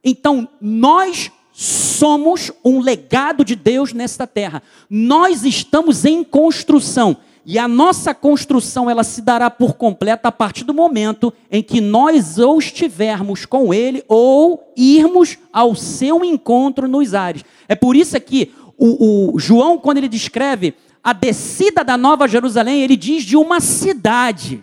[0.05, 4.63] Então, nós somos um legado de Deus nesta terra.
[4.89, 7.17] Nós estamos em construção.
[7.51, 11.81] E a nossa construção ela se dará por completa a partir do momento em que
[11.81, 17.43] nós ou estivermos com ele ou irmos ao seu encontro nos ares.
[17.67, 22.83] É por isso que o, o João, quando ele descreve a descida da Nova Jerusalém,
[22.83, 24.63] ele diz de uma cidade.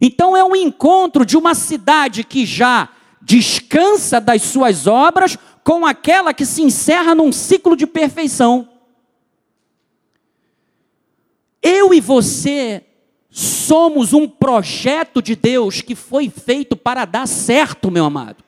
[0.00, 2.88] Então é um encontro de uma cidade que já
[3.20, 8.71] descansa das suas obras com aquela que se encerra num ciclo de perfeição.
[11.62, 12.82] Eu e você
[13.30, 18.44] somos um projeto de Deus que foi feito para dar certo, meu amado.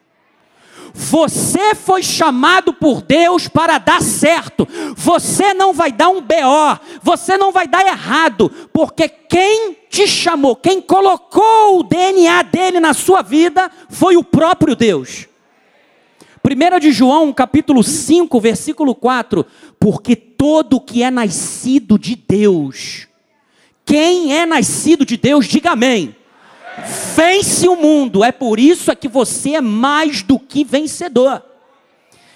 [0.97, 4.67] Você foi chamado por Deus para dar certo.
[4.95, 10.55] Você não vai dar um BO, você não vai dar errado, porque quem te chamou,
[10.55, 15.27] quem colocou o DNA dele na sua vida foi o próprio Deus.
[16.45, 19.45] 1 de João, capítulo 5, versículo 4,
[19.81, 23.09] porque todo que é nascido de Deus,
[23.83, 26.15] quem é nascido de Deus, diga amém.
[27.17, 31.43] Vence o mundo, é por isso é que você é mais do que vencedor.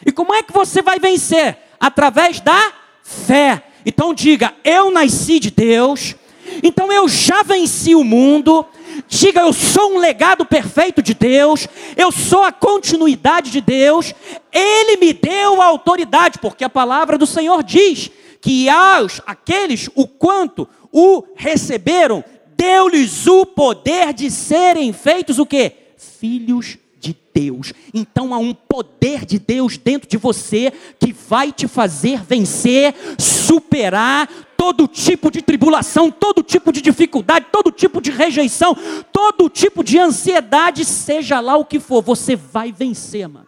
[0.07, 1.59] E como é que você vai vencer?
[1.79, 3.63] Através da fé.
[3.85, 6.17] Então diga: Eu nasci de Deus,
[6.63, 8.65] então eu já venci o mundo.
[9.07, 14.15] Diga: Eu sou um legado perfeito de Deus, eu sou a continuidade de Deus,
[14.53, 20.07] Ele me deu a autoridade, porque a palavra do Senhor diz que aos aqueles o
[20.07, 22.25] quanto o receberam,
[22.57, 25.73] deu-lhes o poder de serem feitos o que?
[25.97, 27.73] Filhos de Deus.
[27.95, 34.29] Então há um poder de Deus dentro de você que vai te fazer vencer, superar
[34.57, 38.77] todo tipo de tribulação, todo tipo de dificuldade, todo tipo de rejeição,
[39.13, 43.47] todo tipo de ansiedade, seja lá o que for, você vai vencer, mano.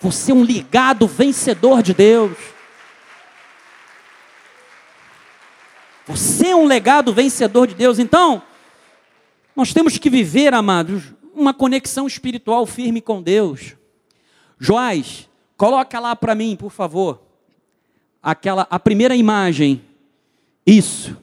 [0.00, 2.36] Você é um ligado vencedor de Deus.
[6.06, 7.98] Você é um legado vencedor de Deus.
[7.98, 8.42] Então,
[9.54, 11.02] nós temos que viver, amados,
[11.38, 13.76] uma conexão espiritual firme com Deus.
[14.58, 17.22] Joás, coloca lá para mim, por favor,
[18.22, 19.82] aquela a primeira imagem.
[20.66, 21.16] Isso.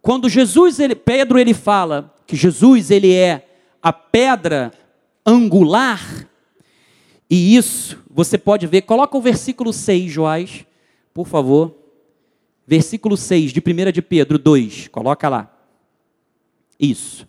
[0.00, 3.46] Quando Jesus, ele, Pedro, ele fala que Jesus ele é
[3.82, 4.72] a pedra
[5.26, 6.26] angular.
[7.28, 10.64] E isso, você pode ver, coloca o versículo 6, Joás,
[11.12, 11.78] por favor
[12.68, 15.50] versículo 6 de 1 de Pedro 2, coloca lá.
[16.78, 17.26] Isso.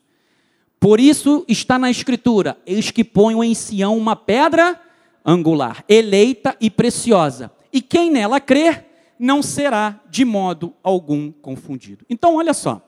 [0.80, 4.80] Por isso está na Escritura: eis que ponho em Sião uma pedra
[5.26, 8.86] angular, eleita e preciosa, e quem nela crer
[9.20, 12.06] não será de modo algum confundido.
[12.10, 12.82] Então, olha só.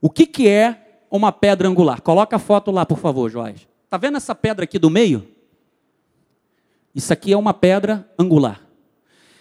[0.00, 2.00] O que, que é uma pedra angular?
[2.00, 3.66] Coloca a foto lá, por favor, Joás.
[3.84, 5.26] Está vendo essa pedra aqui do meio?
[6.94, 8.60] Isso aqui é uma pedra angular.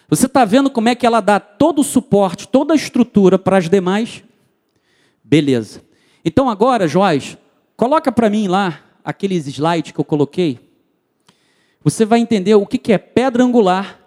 [0.09, 3.57] Você está vendo como é que ela dá todo o suporte, toda a estrutura para
[3.57, 4.24] as demais?
[5.24, 5.84] Beleza.
[6.24, 7.38] Então agora, Joás,
[7.76, 10.59] coloca para mim lá aqueles slides que eu coloquei.
[11.84, 13.99] Você vai entender o que é pedra angular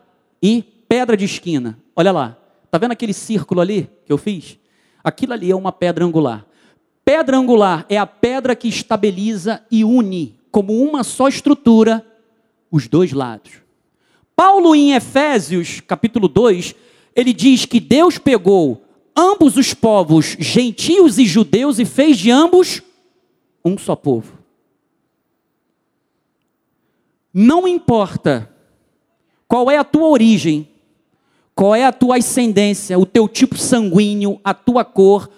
[0.42, 1.78] e pedra de esquina.
[1.94, 2.38] Olha lá.
[2.64, 4.58] Está vendo aquele círculo ali que eu fiz?
[5.02, 6.44] Aquilo ali é uma pedra angular.
[7.04, 12.04] Pedra angular é a pedra que estabiliza e une como uma só estrutura
[12.70, 13.52] os dois lados.
[14.34, 16.74] Paulo, em Efésios, capítulo 2,
[17.14, 18.85] ele diz que Deus pegou
[19.16, 22.82] ambos os povos, gentios e judeus, e fez de ambos
[23.64, 24.32] um só povo.
[27.32, 28.50] Não importa
[29.48, 30.68] qual é a tua origem,
[31.54, 35.30] qual é a tua ascendência, o teu tipo sanguíneo, a tua cor,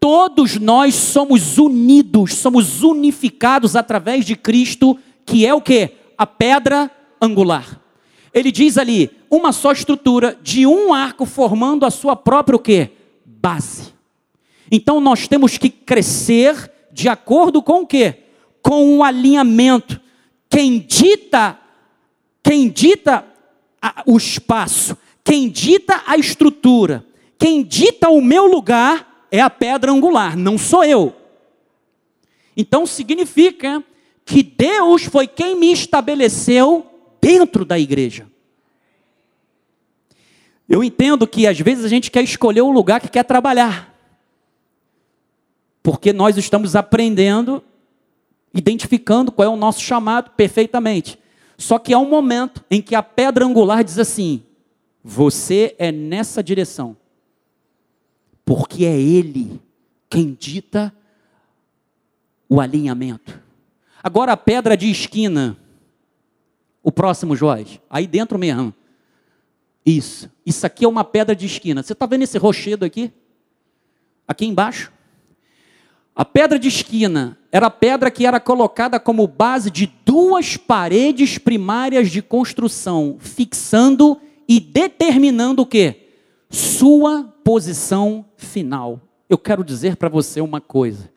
[0.00, 5.92] todos nós somos unidos, somos unificados através de Cristo, que é o que?
[6.16, 7.78] A pedra angular
[8.32, 12.90] ele diz ali, uma só estrutura de um arco formando a sua própria o quê?
[13.48, 13.94] Base.
[14.70, 18.24] Então nós temos que crescer de acordo com o quê?
[18.60, 19.98] Com o alinhamento.
[20.50, 21.58] Quem dita,
[22.42, 23.24] quem dita
[24.04, 27.06] o espaço, quem dita a estrutura,
[27.38, 31.16] quem dita o meu lugar é a pedra angular, não sou eu.
[32.54, 33.82] Então significa
[34.26, 36.84] que Deus foi quem me estabeleceu
[37.18, 38.26] dentro da igreja.
[40.68, 43.94] Eu entendo que às vezes a gente quer escolher o lugar que quer trabalhar.
[45.82, 47.64] Porque nós estamos aprendendo,
[48.52, 51.18] identificando qual é o nosso chamado perfeitamente.
[51.56, 54.42] Só que há um momento em que a pedra angular diz assim:
[55.02, 56.96] você é nessa direção.
[58.44, 59.60] Porque é Ele
[60.10, 60.92] quem dita
[62.48, 63.40] o alinhamento.
[64.02, 65.56] Agora a pedra de esquina
[66.82, 67.80] o próximo, Joás.
[67.90, 68.72] Aí dentro mesmo.
[69.88, 70.30] Isso.
[70.44, 71.82] Isso aqui é uma pedra de esquina.
[71.82, 73.10] Você está vendo esse rochedo aqui?
[74.26, 74.92] Aqui embaixo?
[76.14, 81.38] A pedra de esquina era a pedra que era colocada como base de duas paredes
[81.38, 86.08] primárias de construção, fixando e determinando o quê?
[86.50, 89.00] Sua posição final.
[89.26, 91.10] Eu quero dizer para você uma coisa.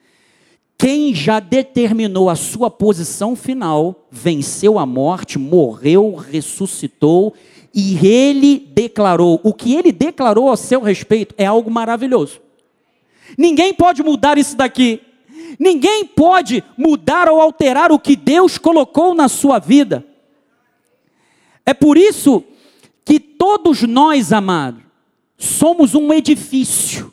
[0.77, 7.35] Quem já determinou a sua posição final, venceu a morte, morreu, ressuscitou,
[7.73, 12.39] e ele declarou, o que ele declarou a seu respeito é algo maravilhoso.
[13.37, 15.01] Ninguém pode mudar isso daqui.
[15.57, 20.05] Ninguém pode mudar ou alterar o que Deus colocou na sua vida.
[21.65, 22.43] É por isso
[23.05, 24.81] que todos nós, amados,
[25.37, 27.11] somos um edifício.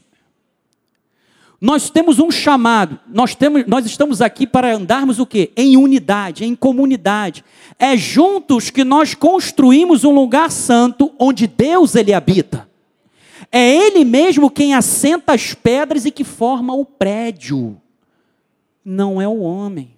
[1.61, 5.51] Nós temos um chamado, nós, temos, nós estamos aqui para andarmos o quê?
[5.57, 7.45] Em unidade, em comunidade.
[7.79, 12.69] É juntos que nós construímos um lugar santo onde Deus ele habita.
[13.51, 17.81] É Ele mesmo quem assenta as pedras e que forma o prédio.
[18.85, 19.98] Não é o homem.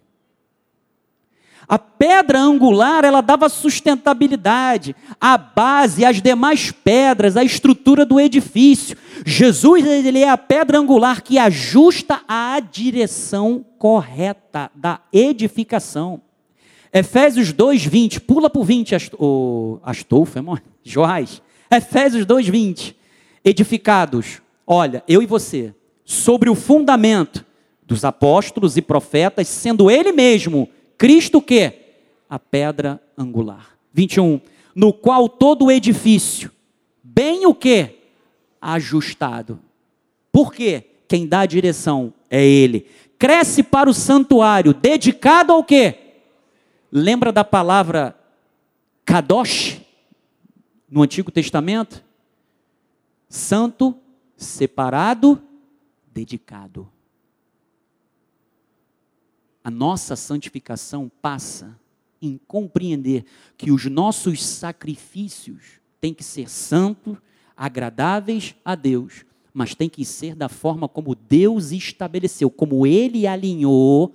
[1.71, 8.97] A pedra angular, ela dava sustentabilidade, a base, as demais pedras, a estrutura do edifício.
[9.25, 16.21] Jesus, ele é a pedra angular que ajusta a direção correta da edificação.
[16.93, 18.97] Efésios 2, 20, pula por 20,
[19.85, 20.43] Astolfo, é
[20.83, 21.41] Joás.
[21.71, 22.97] Efésios 2, 20.
[23.45, 25.73] Edificados, olha, eu e você,
[26.05, 27.47] sobre o fundamento
[27.87, 30.69] dos apóstolos e profetas, sendo ele mesmo
[31.01, 31.79] Cristo o quê?
[32.29, 33.75] A pedra angular.
[33.91, 34.39] 21.
[34.75, 36.53] No qual todo o edifício,
[37.03, 38.01] bem o quê?
[38.61, 39.59] Ajustado.
[40.31, 40.85] Por quê?
[41.09, 42.87] Quem dá a direção é ele.
[43.19, 46.19] Cresce para o santuário, dedicado ao quê?
[46.93, 48.15] Lembra da palavra
[49.03, 49.81] kadosh
[50.87, 52.05] no Antigo Testamento?
[53.27, 53.97] Santo,
[54.37, 55.41] separado,
[56.13, 56.87] dedicado
[59.63, 61.79] a nossa santificação passa
[62.21, 63.25] em compreender
[63.57, 67.17] que os nossos sacrifícios têm que ser santos,
[67.57, 74.15] agradáveis a Deus, mas tem que ser da forma como Deus estabeleceu, como Ele alinhou,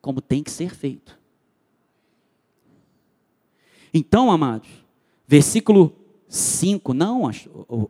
[0.00, 1.18] como tem que ser feito.
[3.92, 4.68] Então, amados,
[5.26, 5.94] versículo
[6.28, 7.22] 5, não,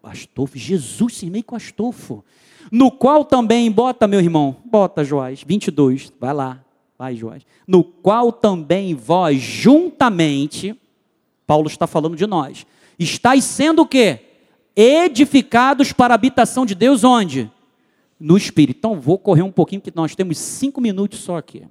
[0.03, 2.24] Astolfo, Jesus se meio com Astolfo,
[2.70, 6.64] no qual também, bota meu irmão, bota Joás, 22, vai lá,
[6.99, 7.46] Vai, Joás.
[7.64, 10.76] No qual também vós juntamente,
[11.46, 12.66] Paulo está falando de nós,
[12.99, 14.20] estáis sendo o quê?
[14.74, 17.51] Edificados para a habitação de Deus onde?
[18.18, 18.78] No Espírito.
[18.78, 21.64] Então vou correr um pouquinho, porque nós temos cinco minutos só aqui.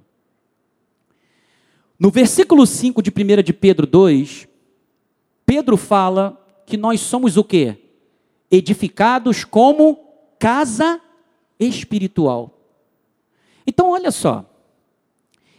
[1.98, 4.46] No versículo 5 de 1 de Pedro 2,
[5.44, 7.76] Pedro fala que nós somos o quê?
[8.50, 9.98] Edificados como
[10.38, 11.00] casa
[11.58, 12.56] espiritual.
[13.66, 14.48] Então, olha só.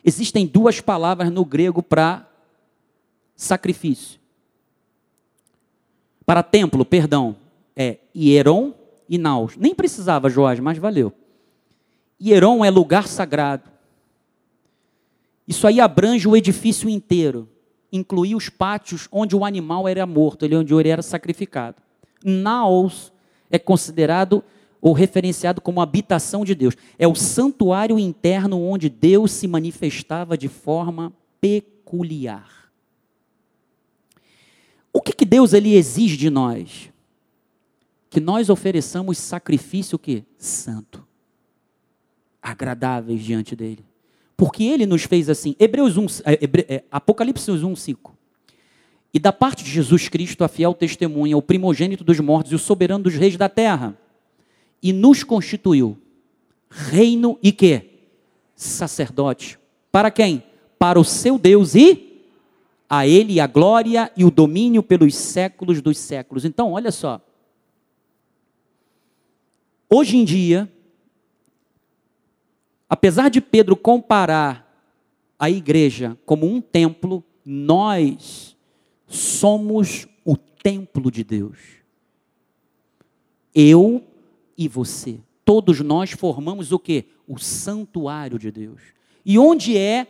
[0.04, 2.28] Existem duas palavras no grego para
[3.36, 4.20] sacrifício.
[6.26, 7.36] Para templo, perdão,
[7.76, 8.74] é hieron
[9.08, 9.58] e naus.
[9.58, 11.12] Nem precisava, Joás, mas valeu.
[12.22, 13.70] Hieron é lugar sagrado.
[15.48, 17.50] Isso aí abrange o edifício inteiro,
[17.92, 21.78] incluía os pátios onde o animal era morto, onde ele era sacrificado.
[22.24, 23.12] Naus
[23.50, 24.44] é considerado
[24.82, 26.76] ou referenciado como habitação de Deus.
[26.98, 32.70] É o santuário interno onde Deus se manifestava de forma peculiar.
[34.92, 36.90] O que, que Deus ele exige de nós?
[38.10, 41.06] Que nós ofereçamos sacrifício que santo,
[42.42, 43.86] agradáveis diante dele.
[44.36, 45.56] Porque ele nos fez assim.
[45.60, 48.18] Hebreus 1, é, é, Apocalipse 1, 5.
[49.14, 52.60] E da parte de Jesus Cristo, a fiel testemunha, o primogênito dos mortos e o
[52.60, 53.98] soberano dos reis da terra
[54.82, 55.98] e nos constituiu
[56.70, 57.90] reino e que?
[58.56, 59.58] Sacerdote.
[59.92, 60.44] Para quem?
[60.78, 62.10] Para o seu Deus e
[62.90, 66.46] a ele a glória e o domínio pelos séculos dos séculos.
[66.46, 67.22] Então, olha só.
[69.90, 70.72] Hoje em dia,
[72.88, 74.68] apesar de Pedro comparar
[75.38, 78.56] a igreja como um templo, nós
[79.08, 81.58] somos o templo de Deus.
[83.54, 84.04] Eu
[84.60, 85.22] e você.
[85.46, 87.06] Todos nós formamos o que?
[87.26, 88.82] O santuário de Deus.
[89.26, 90.06] E onde é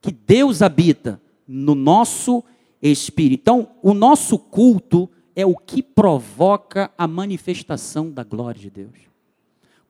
[0.00, 1.20] que Deus habita?
[1.46, 2.42] No nosso
[2.80, 3.42] espírito.
[3.42, 8.96] Então, o nosso culto é o que provoca a manifestação da glória de Deus.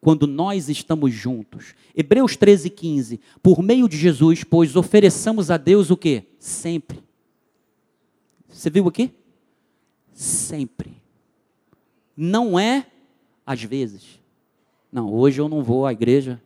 [0.00, 1.76] Quando nós estamos juntos.
[1.94, 3.20] Hebreus 13, 15.
[3.40, 6.24] Por meio de Jesus, pois ofereçamos a Deus o que?
[6.40, 7.00] Sempre.
[8.48, 9.12] Você viu aqui?
[10.12, 11.00] Sempre.
[12.16, 12.86] Não é
[13.46, 14.20] às vezes.
[14.90, 16.40] Não, hoje eu não vou à igreja,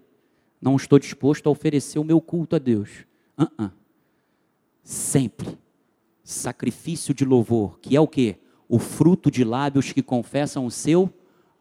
[0.61, 3.05] não estou disposto a oferecer o meu culto a Deus.
[3.39, 3.71] Uh -uh.
[4.83, 5.59] Sempre.
[6.23, 8.37] Sacrifício de louvor, que é o que?
[8.69, 11.13] O fruto de lábios que confessam o seu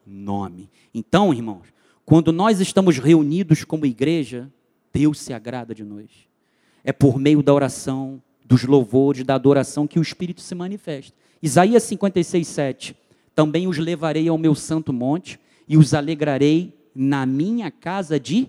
[0.04, 0.70] nome.
[0.92, 1.72] Então, irmãos,
[2.04, 4.50] quando nós estamos reunidos como igreja,
[4.92, 6.10] Deus se agrada de nós.
[6.82, 11.16] É por meio da oração, dos louvores, da adoração que o Espírito se manifesta.
[11.42, 12.96] Isaías 56, 7
[13.36, 18.48] também os levarei ao meu santo monte e os alegrarei na minha casa de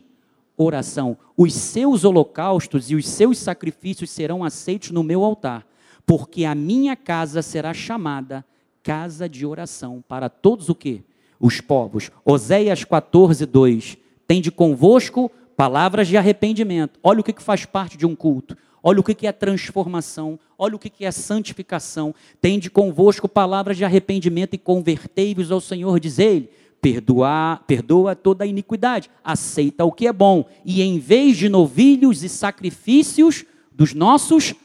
[0.55, 1.17] oração.
[1.35, 5.67] Os seus holocaustos e os seus sacrifícios serão aceitos no meu altar,
[6.05, 8.45] porque a minha casa será chamada
[8.81, 11.03] casa de oração para todos o que?
[11.37, 12.09] Os povos.
[12.23, 13.97] Oséias 14, 2.
[14.25, 16.97] Tende convosco palavras de arrependimento.
[17.03, 18.55] Olha o que faz parte de um culto.
[18.87, 22.15] Olha o que é transformação, olha o que é santificação.
[22.39, 26.49] Tende convosco palavras de arrependimento e convertei-vos ao Senhor, diz ele.
[26.79, 32.23] Perdoar, perdoa toda a iniquidade, aceita o que é bom, e em vez de novilhos
[32.23, 34.55] e sacrifícios dos nossos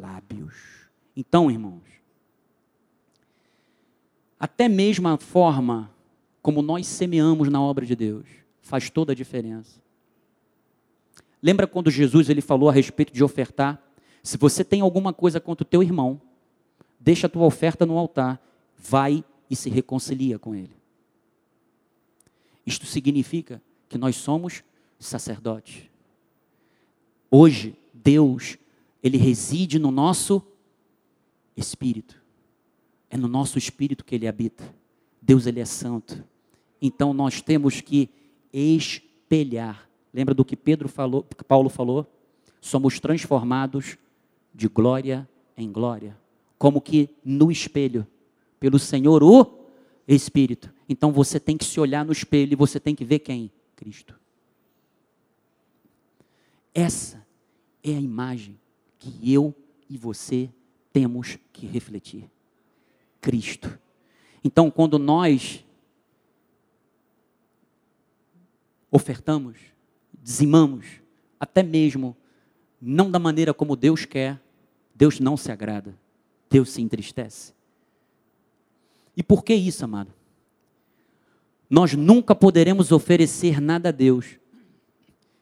[0.00, 0.56] lábios.
[1.16, 1.84] Então, irmãos,
[4.40, 5.88] até mesmo a forma
[6.42, 8.26] como nós semeamos na obra de Deus
[8.60, 9.87] faz toda a diferença.
[11.42, 13.82] Lembra quando Jesus ele falou a respeito de ofertar?
[14.22, 16.20] Se você tem alguma coisa contra o teu irmão,
[16.98, 18.40] deixa a tua oferta no altar,
[18.76, 20.76] vai e se reconcilia com ele.
[22.66, 24.62] Isto significa que nós somos
[24.98, 25.84] sacerdotes.
[27.30, 28.58] Hoje, Deus,
[29.02, 30.42] ele reside no nosso
[31.56, 32.20] espírito.
[33.08, 34.64] É no nosso espírito que ele habita.
[35.20, 36.22] Deus, ele é santo.
[36.80, 38.10] Então nós temos que
[38.52, 39.87] espelhar.
[40.12, 42.06] Lembra do que Pedro falou, que Paulo falou?
[42.60, 43.96] Somos transformados
[44.54, 46.16] de glória em glória,
[46.58, 48.06] como que no espelho,
[48.58, 49.58] pelo Senhor o
[50.06, 50.72] Espírito.
[50.88, 53.50] Então você tem que se olhar no espelho e você tem que ver quem?
[53.76, 54.18] Cristo.
[56.74, 57.26] Essa
[57.82, 58.58] é a imagem
[58.98, 59.54] que eu
[59.88, 60.50] e você
[60.92, 62.30] temos que refletir.
[63.20, 63.78] Cristo.
[64.42, 65.64] Então, quando nós
[68.90, 69.56] ofertamos,
[70.28, 70.84] dizimamos,
[71.40, 72.14] até mesmo
[72.78, 74.38] não da maneira como Deus quer,
[74.94, 75.98] Deus não se agrada,
[76.50, 77.54] Deus se entristece.
[79.16, 80.12] E por que isso, amado?
[81.70, 84.38] Nós nunca poderemos oferecer nada a Deus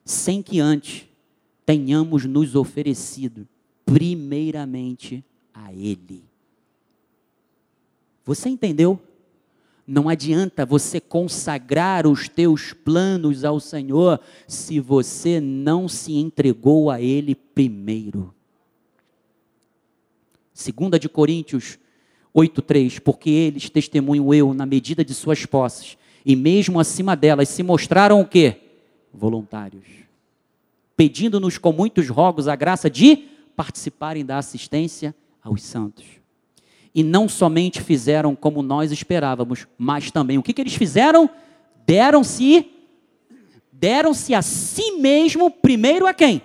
[0.05, 1.09] sem que antes
[1.65, 3.49] tenhamos nos oferecido
[3.85, 6.23] primeiramente a Ele.
[8.25, 9.03] Você entendeu?
[9.87, 17.01] Não adianta você consagrar os teus planos ao Senhor se você não se entregou a
[17.01, 18.35] Ele primeiro.
[20.53, 21.79] Segunda de Coríntios
[22.35, 27.63] 8:3, porque eles testemunham eu na medida de suas posses, e mesmo acima delas se
[27.63, 28.63] mostraram o quê?
[29.15, 29.87] Voluntários.
[30.97, 36.26] Pedindo-nos com muitos rogos a graça de participarem da assistência aos santos
[36.97, 41.29] e não somente fizeram como nós esperávamos, mas também o que, que eles fizeram?
[41.85, 42.73] Deram-se
[43.71, 46.41] deram-se a si mesmo primeiro a quem?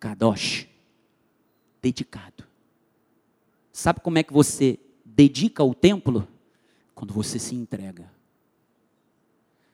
[0.00, 0.66] Kadosh,
[1.82, 2.44] dedicado.
[3.70, 6.26] Sabe como é que você dedica o templo?
[6.94, 8.10] Quando você se entrega.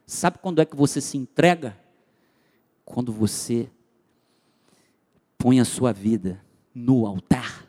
[0.04, 1.78] Sabe quando é que você se entrega?
[2.84, 3.70] Quando você
[5.40, 7.66] põe a sua vida no altar.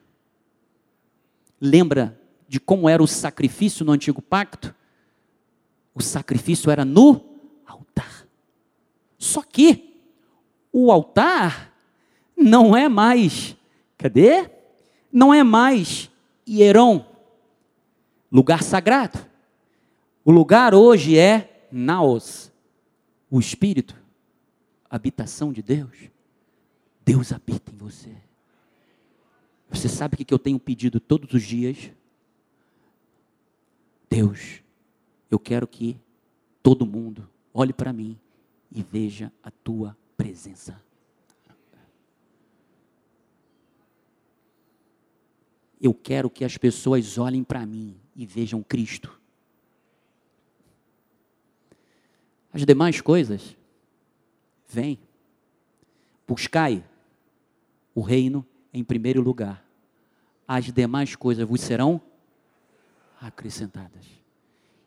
[1.60, 4.76] Lembra de como era o sacrifício no antigo pacto?
[5.96, 8.28] O sacrifício era no altar.
[9.18, 10.02] Só que
[10.72, 11.74] o altar
[12.36, 13.56] não é mais,
[13.98, 14.52] cadê?
[15.10, 16.12] Não é mais
[16.46, 17.06] hieron,
[18.30, 19.18] lugar sagrado.
[20.26, 22.52] O lugar hoje é naos,
[23.30, 23.96] o espírito,
[24.90, 26.12] habitação de Deus.
[27.12, 28.16] Deus habita em você.
[29.70, 31.92] Você sabe o que eu tenho pedido todos os dias?
[34.10, 34.64] Deus,
[35.30, 36.00] eu quero que
[36.64, 38.18] todo mundo olhe para mim
[38.72, 40.82] e veja a tua presença.
[45.82, 49.20] Eu quero que as pessoas olhem para mim e vejam Cristo.
[52.54, 53.58] As demais coisas,
[54.66, 54.98] vem,
[56.26, 56.86] buscai
[57.94, 59.66] o reino em primeiro lugar.
[60.48, 62.02] As demais coisas vos serão
[63.20, 64.06] acrescentadas.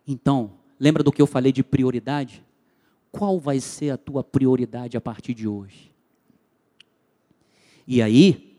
[0.07, 2.45] Então, lembra do que eu falei de prioridade?
[3.11, 5.93] Qual vai ser a tua prioridade a partir de hoje?
[7.87, 8.59] E aí,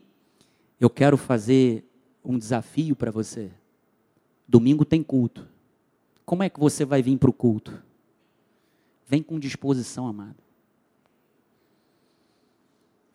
[0.79, 1.83] eu quero fazer
[2.23, 3.51] um desafio para você.
[4.47, 5.47] Domingo tem culto.
[6.25, 7.83] Como é que você vai vir para o culto?
[9.07, 10.44] Vem com disposição, amado.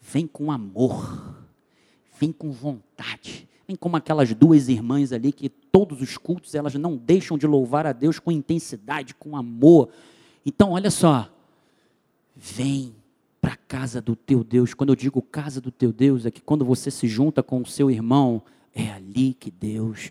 [0.00, 1.36] Vem com amor.
[2.18, 3.48] Vem com vontade.
[3.66, 7.86] Vem como aquelas duas irmãs ali que todos os cultos elas não deixam de louvar
[7.86, 9.90] a Deus com intensidade, com amor.
[10.44, 11.30] Então, olha só.
[12.34, 12.94] Vem
[13.40, 14.74] para a casa do teu Deus.
[14.74, 17.66] Quando eu digo casa do teu Deus, é que quando você se junta com o
[17.66, 18.42] seu irmão,
[18.74, 20.10] é ali que Deus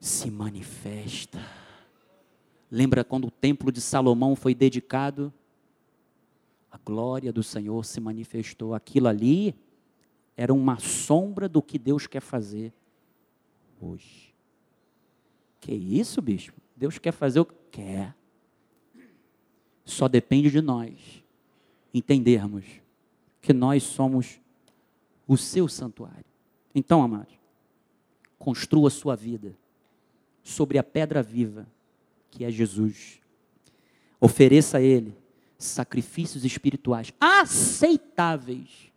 [0.00, 1.40] se manifesta.
[2.70, 5.32] Lembra quando o templo de Salomão foi dedicado?
[6.72, 8.74] A glória do Senhor se manifestou.
[8.74, 9.54] Aquilo ali
[10.34, 12.72] era uma sombra do que Deus quer fazer
[13.78, 14.34] hoje.
[15.60, 16.58] Que isso, bispo?
[16.74, 18.16] Deus quer fazer o que quer.
[19.84, 21.22] Só depende de nós
[21.92, 22.64] entendermos
[23.42, 24.40] que nós somos
[25.28, 26.24] o seu santuário.
[26.74, 27.34] Então, amados,
[28.38, 29.54] construa sua vida
[30.42, 31.66] sobre a pedra viva
[32.30, 33.20] que é Jesus.
[34.18, 35.14] Ofereça a Ele
[35.64, 38.92] sacrifícios espirituais aceitáveis.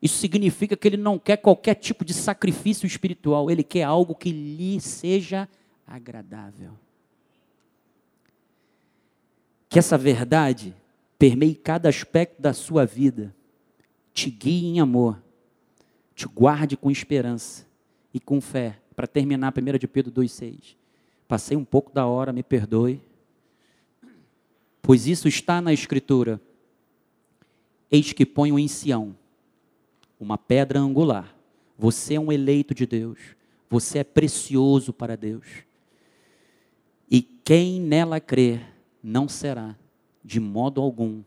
[0.00, 4.30] Isso significa que ele não quer qualquer tipo de sacrifício espiritual, ele quer algo que
[4.30, 5.48] lhe seja
[5.86, 6.72] agradável.
[9.68, 10.76] Que essa verdade
[11.18, 13.34] permeie cada aspecto da sua vida,
[14.12, 15.22] te guie em amor,
[16.14, 17.66] te guarde com esperança
[18.12, 18.78] e com fé.
[18.94, 20.76] Para terminar, 1 de Pedro 2,6.
[21.26, 23.00] Passei um pouco da hora, me perdoe.
[24.86, 26.38] Pois isso está na Escritura.
[27.90, 29.16] Eis que ponho em Sião
[30.20, 31.34] uma pedra angular.
[31.78, 33.18] Você é um eleito de Deus.
[33.70, 35.46] Você é precioso para Deus.
[37.10, 39.74] E quem nela crer não será,
[40.22, 41.22] de modo algum,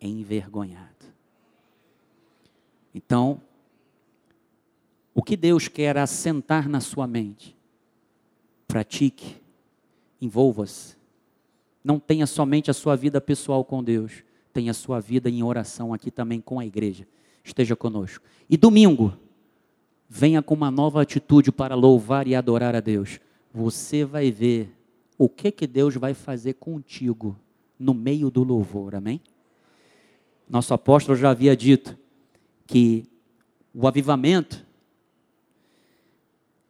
[0.00, 1.06] envergonhado.
[2.92, 3.40] Então,
[5.14, 7.56] o que Deus quer assentar na sua mente?
[8.66, 9.36] Pratique,
[10.20, 10.99] envolva-se.
[11.82, 14.22] Não tenha somente a sua vida pessoal com Deus,
[14.52, 17.06] tenha a sua vida em oração aqui também com a igreja.
[17.42, 18.24] Esteja conosco.
[18.48, 19.16] E domingo,
[20.08, 23.18] venha com uma nova atitude para louvar e adorar a Deus.
[23.52, 24.76] Você vai ver
[25.16, 27.36] o que que Deus vai fazer contigo
[27.78, 28.94] no meio do louvor.
[28.94, 29.20] Amém?
[30.48, 31.96] Nosso apóstolo já havia dito
[32.66, 33.04] que
[33.72, 34.66] o avivamento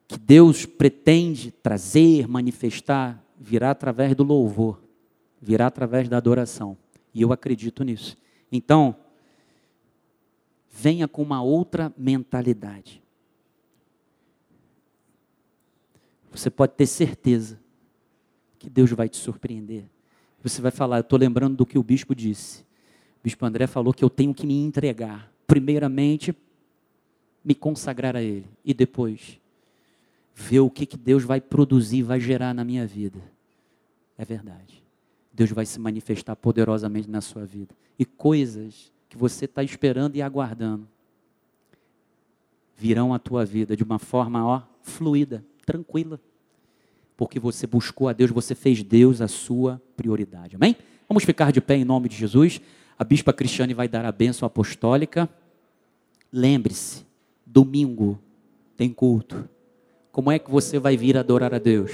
[0.07, 4.81] que Deus pretende trazer, manifestar, virá através do louvor,
[5.41, 6.77] virá através da adoração.
[7.15, 8.17] E eu acredito nisso.
[8.53, 8.95] Então,
[10.71, 13.03] venha com uma outra mentalidade.
[16.31, 17.59] Você pode ter certeza
[18.59, 19.85] que Deus vai te surpreender.
[20.43, 22.63] Você vai falar, eu estou lembrando do que o bispo disse.
[23.19, 25.33] O bispo André falou que eu tenho que me entregar.
[25.47, 26.35] Primeiramente,
[27.45, 28.47] me consagrar a Ele.
[28.65, 29.41] E depois,
[30.35, 33.21] ver o que, que Deus vai produzir, vai gerar na minha vida.
[34.17, 34.80] É verdade.
[35.41, 37.75] Deus vai se manifestar poderosamente na sua vida.
[37.99, 40.87] E coisas que você está esperando e aguardando
[42.77, 46.21] virão à tua vida de uma forma ó, fluida, tranquila.
[47.17, 50.57] Porque você buscou a Deus, você fez Deus a sua prioridade.
[50.57, 50.77] Amém?
[51.09, 52.61] Vamos ficar de pé em nome de Jesus.
[52.99, 55.27] A bispa Cristiane vai dar a bênção apostólica.
[56.31, 57.07] Lembre-se,
[57.47, 58.19] domingo
[58.77, 59.49] tem culto.
[60.13, 61.93] Como é que você vai vir adorar a Deus?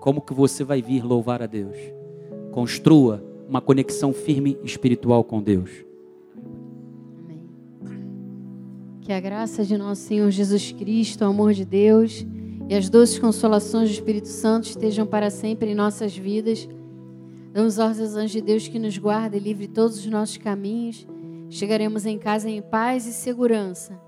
[0.00, 1.76] Como que você vai vir louvar a Deus?
[2.54, 5.84] Construa uma conexão firme espiritual com Deus.
[7.20, 7.42] Amém.
[9.00, 12.24] Que a graça de nosso Senhor Jesus Cristo, o amor de Deus
[12.68, 16.68] e as doces consolações do Espírito Santo estejam para sempre em nossas vidas.
[17.52, 21.04] Damos ordens aos anjos de Deus que nos guarde e livre todos os nossos caminhos.
[21.50, 24.00] Chegaremos em casa em paz e segurança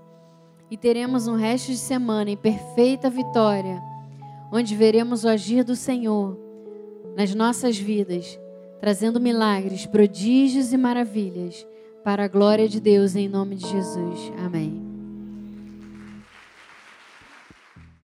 [0.71, 3.77] e teremos um resto de semana em perfeita vitória,
[4.53, 6.46] onde veremos o agir do Senhor
[7.17, 8.39] nas nossas vidas,
[8.79, 11.65] trazendo milagres, prodígios e maravilhas
[12.03, 14.31] para a glória de Deus em nome de Jesus.
[14.37, 14.86] Amém.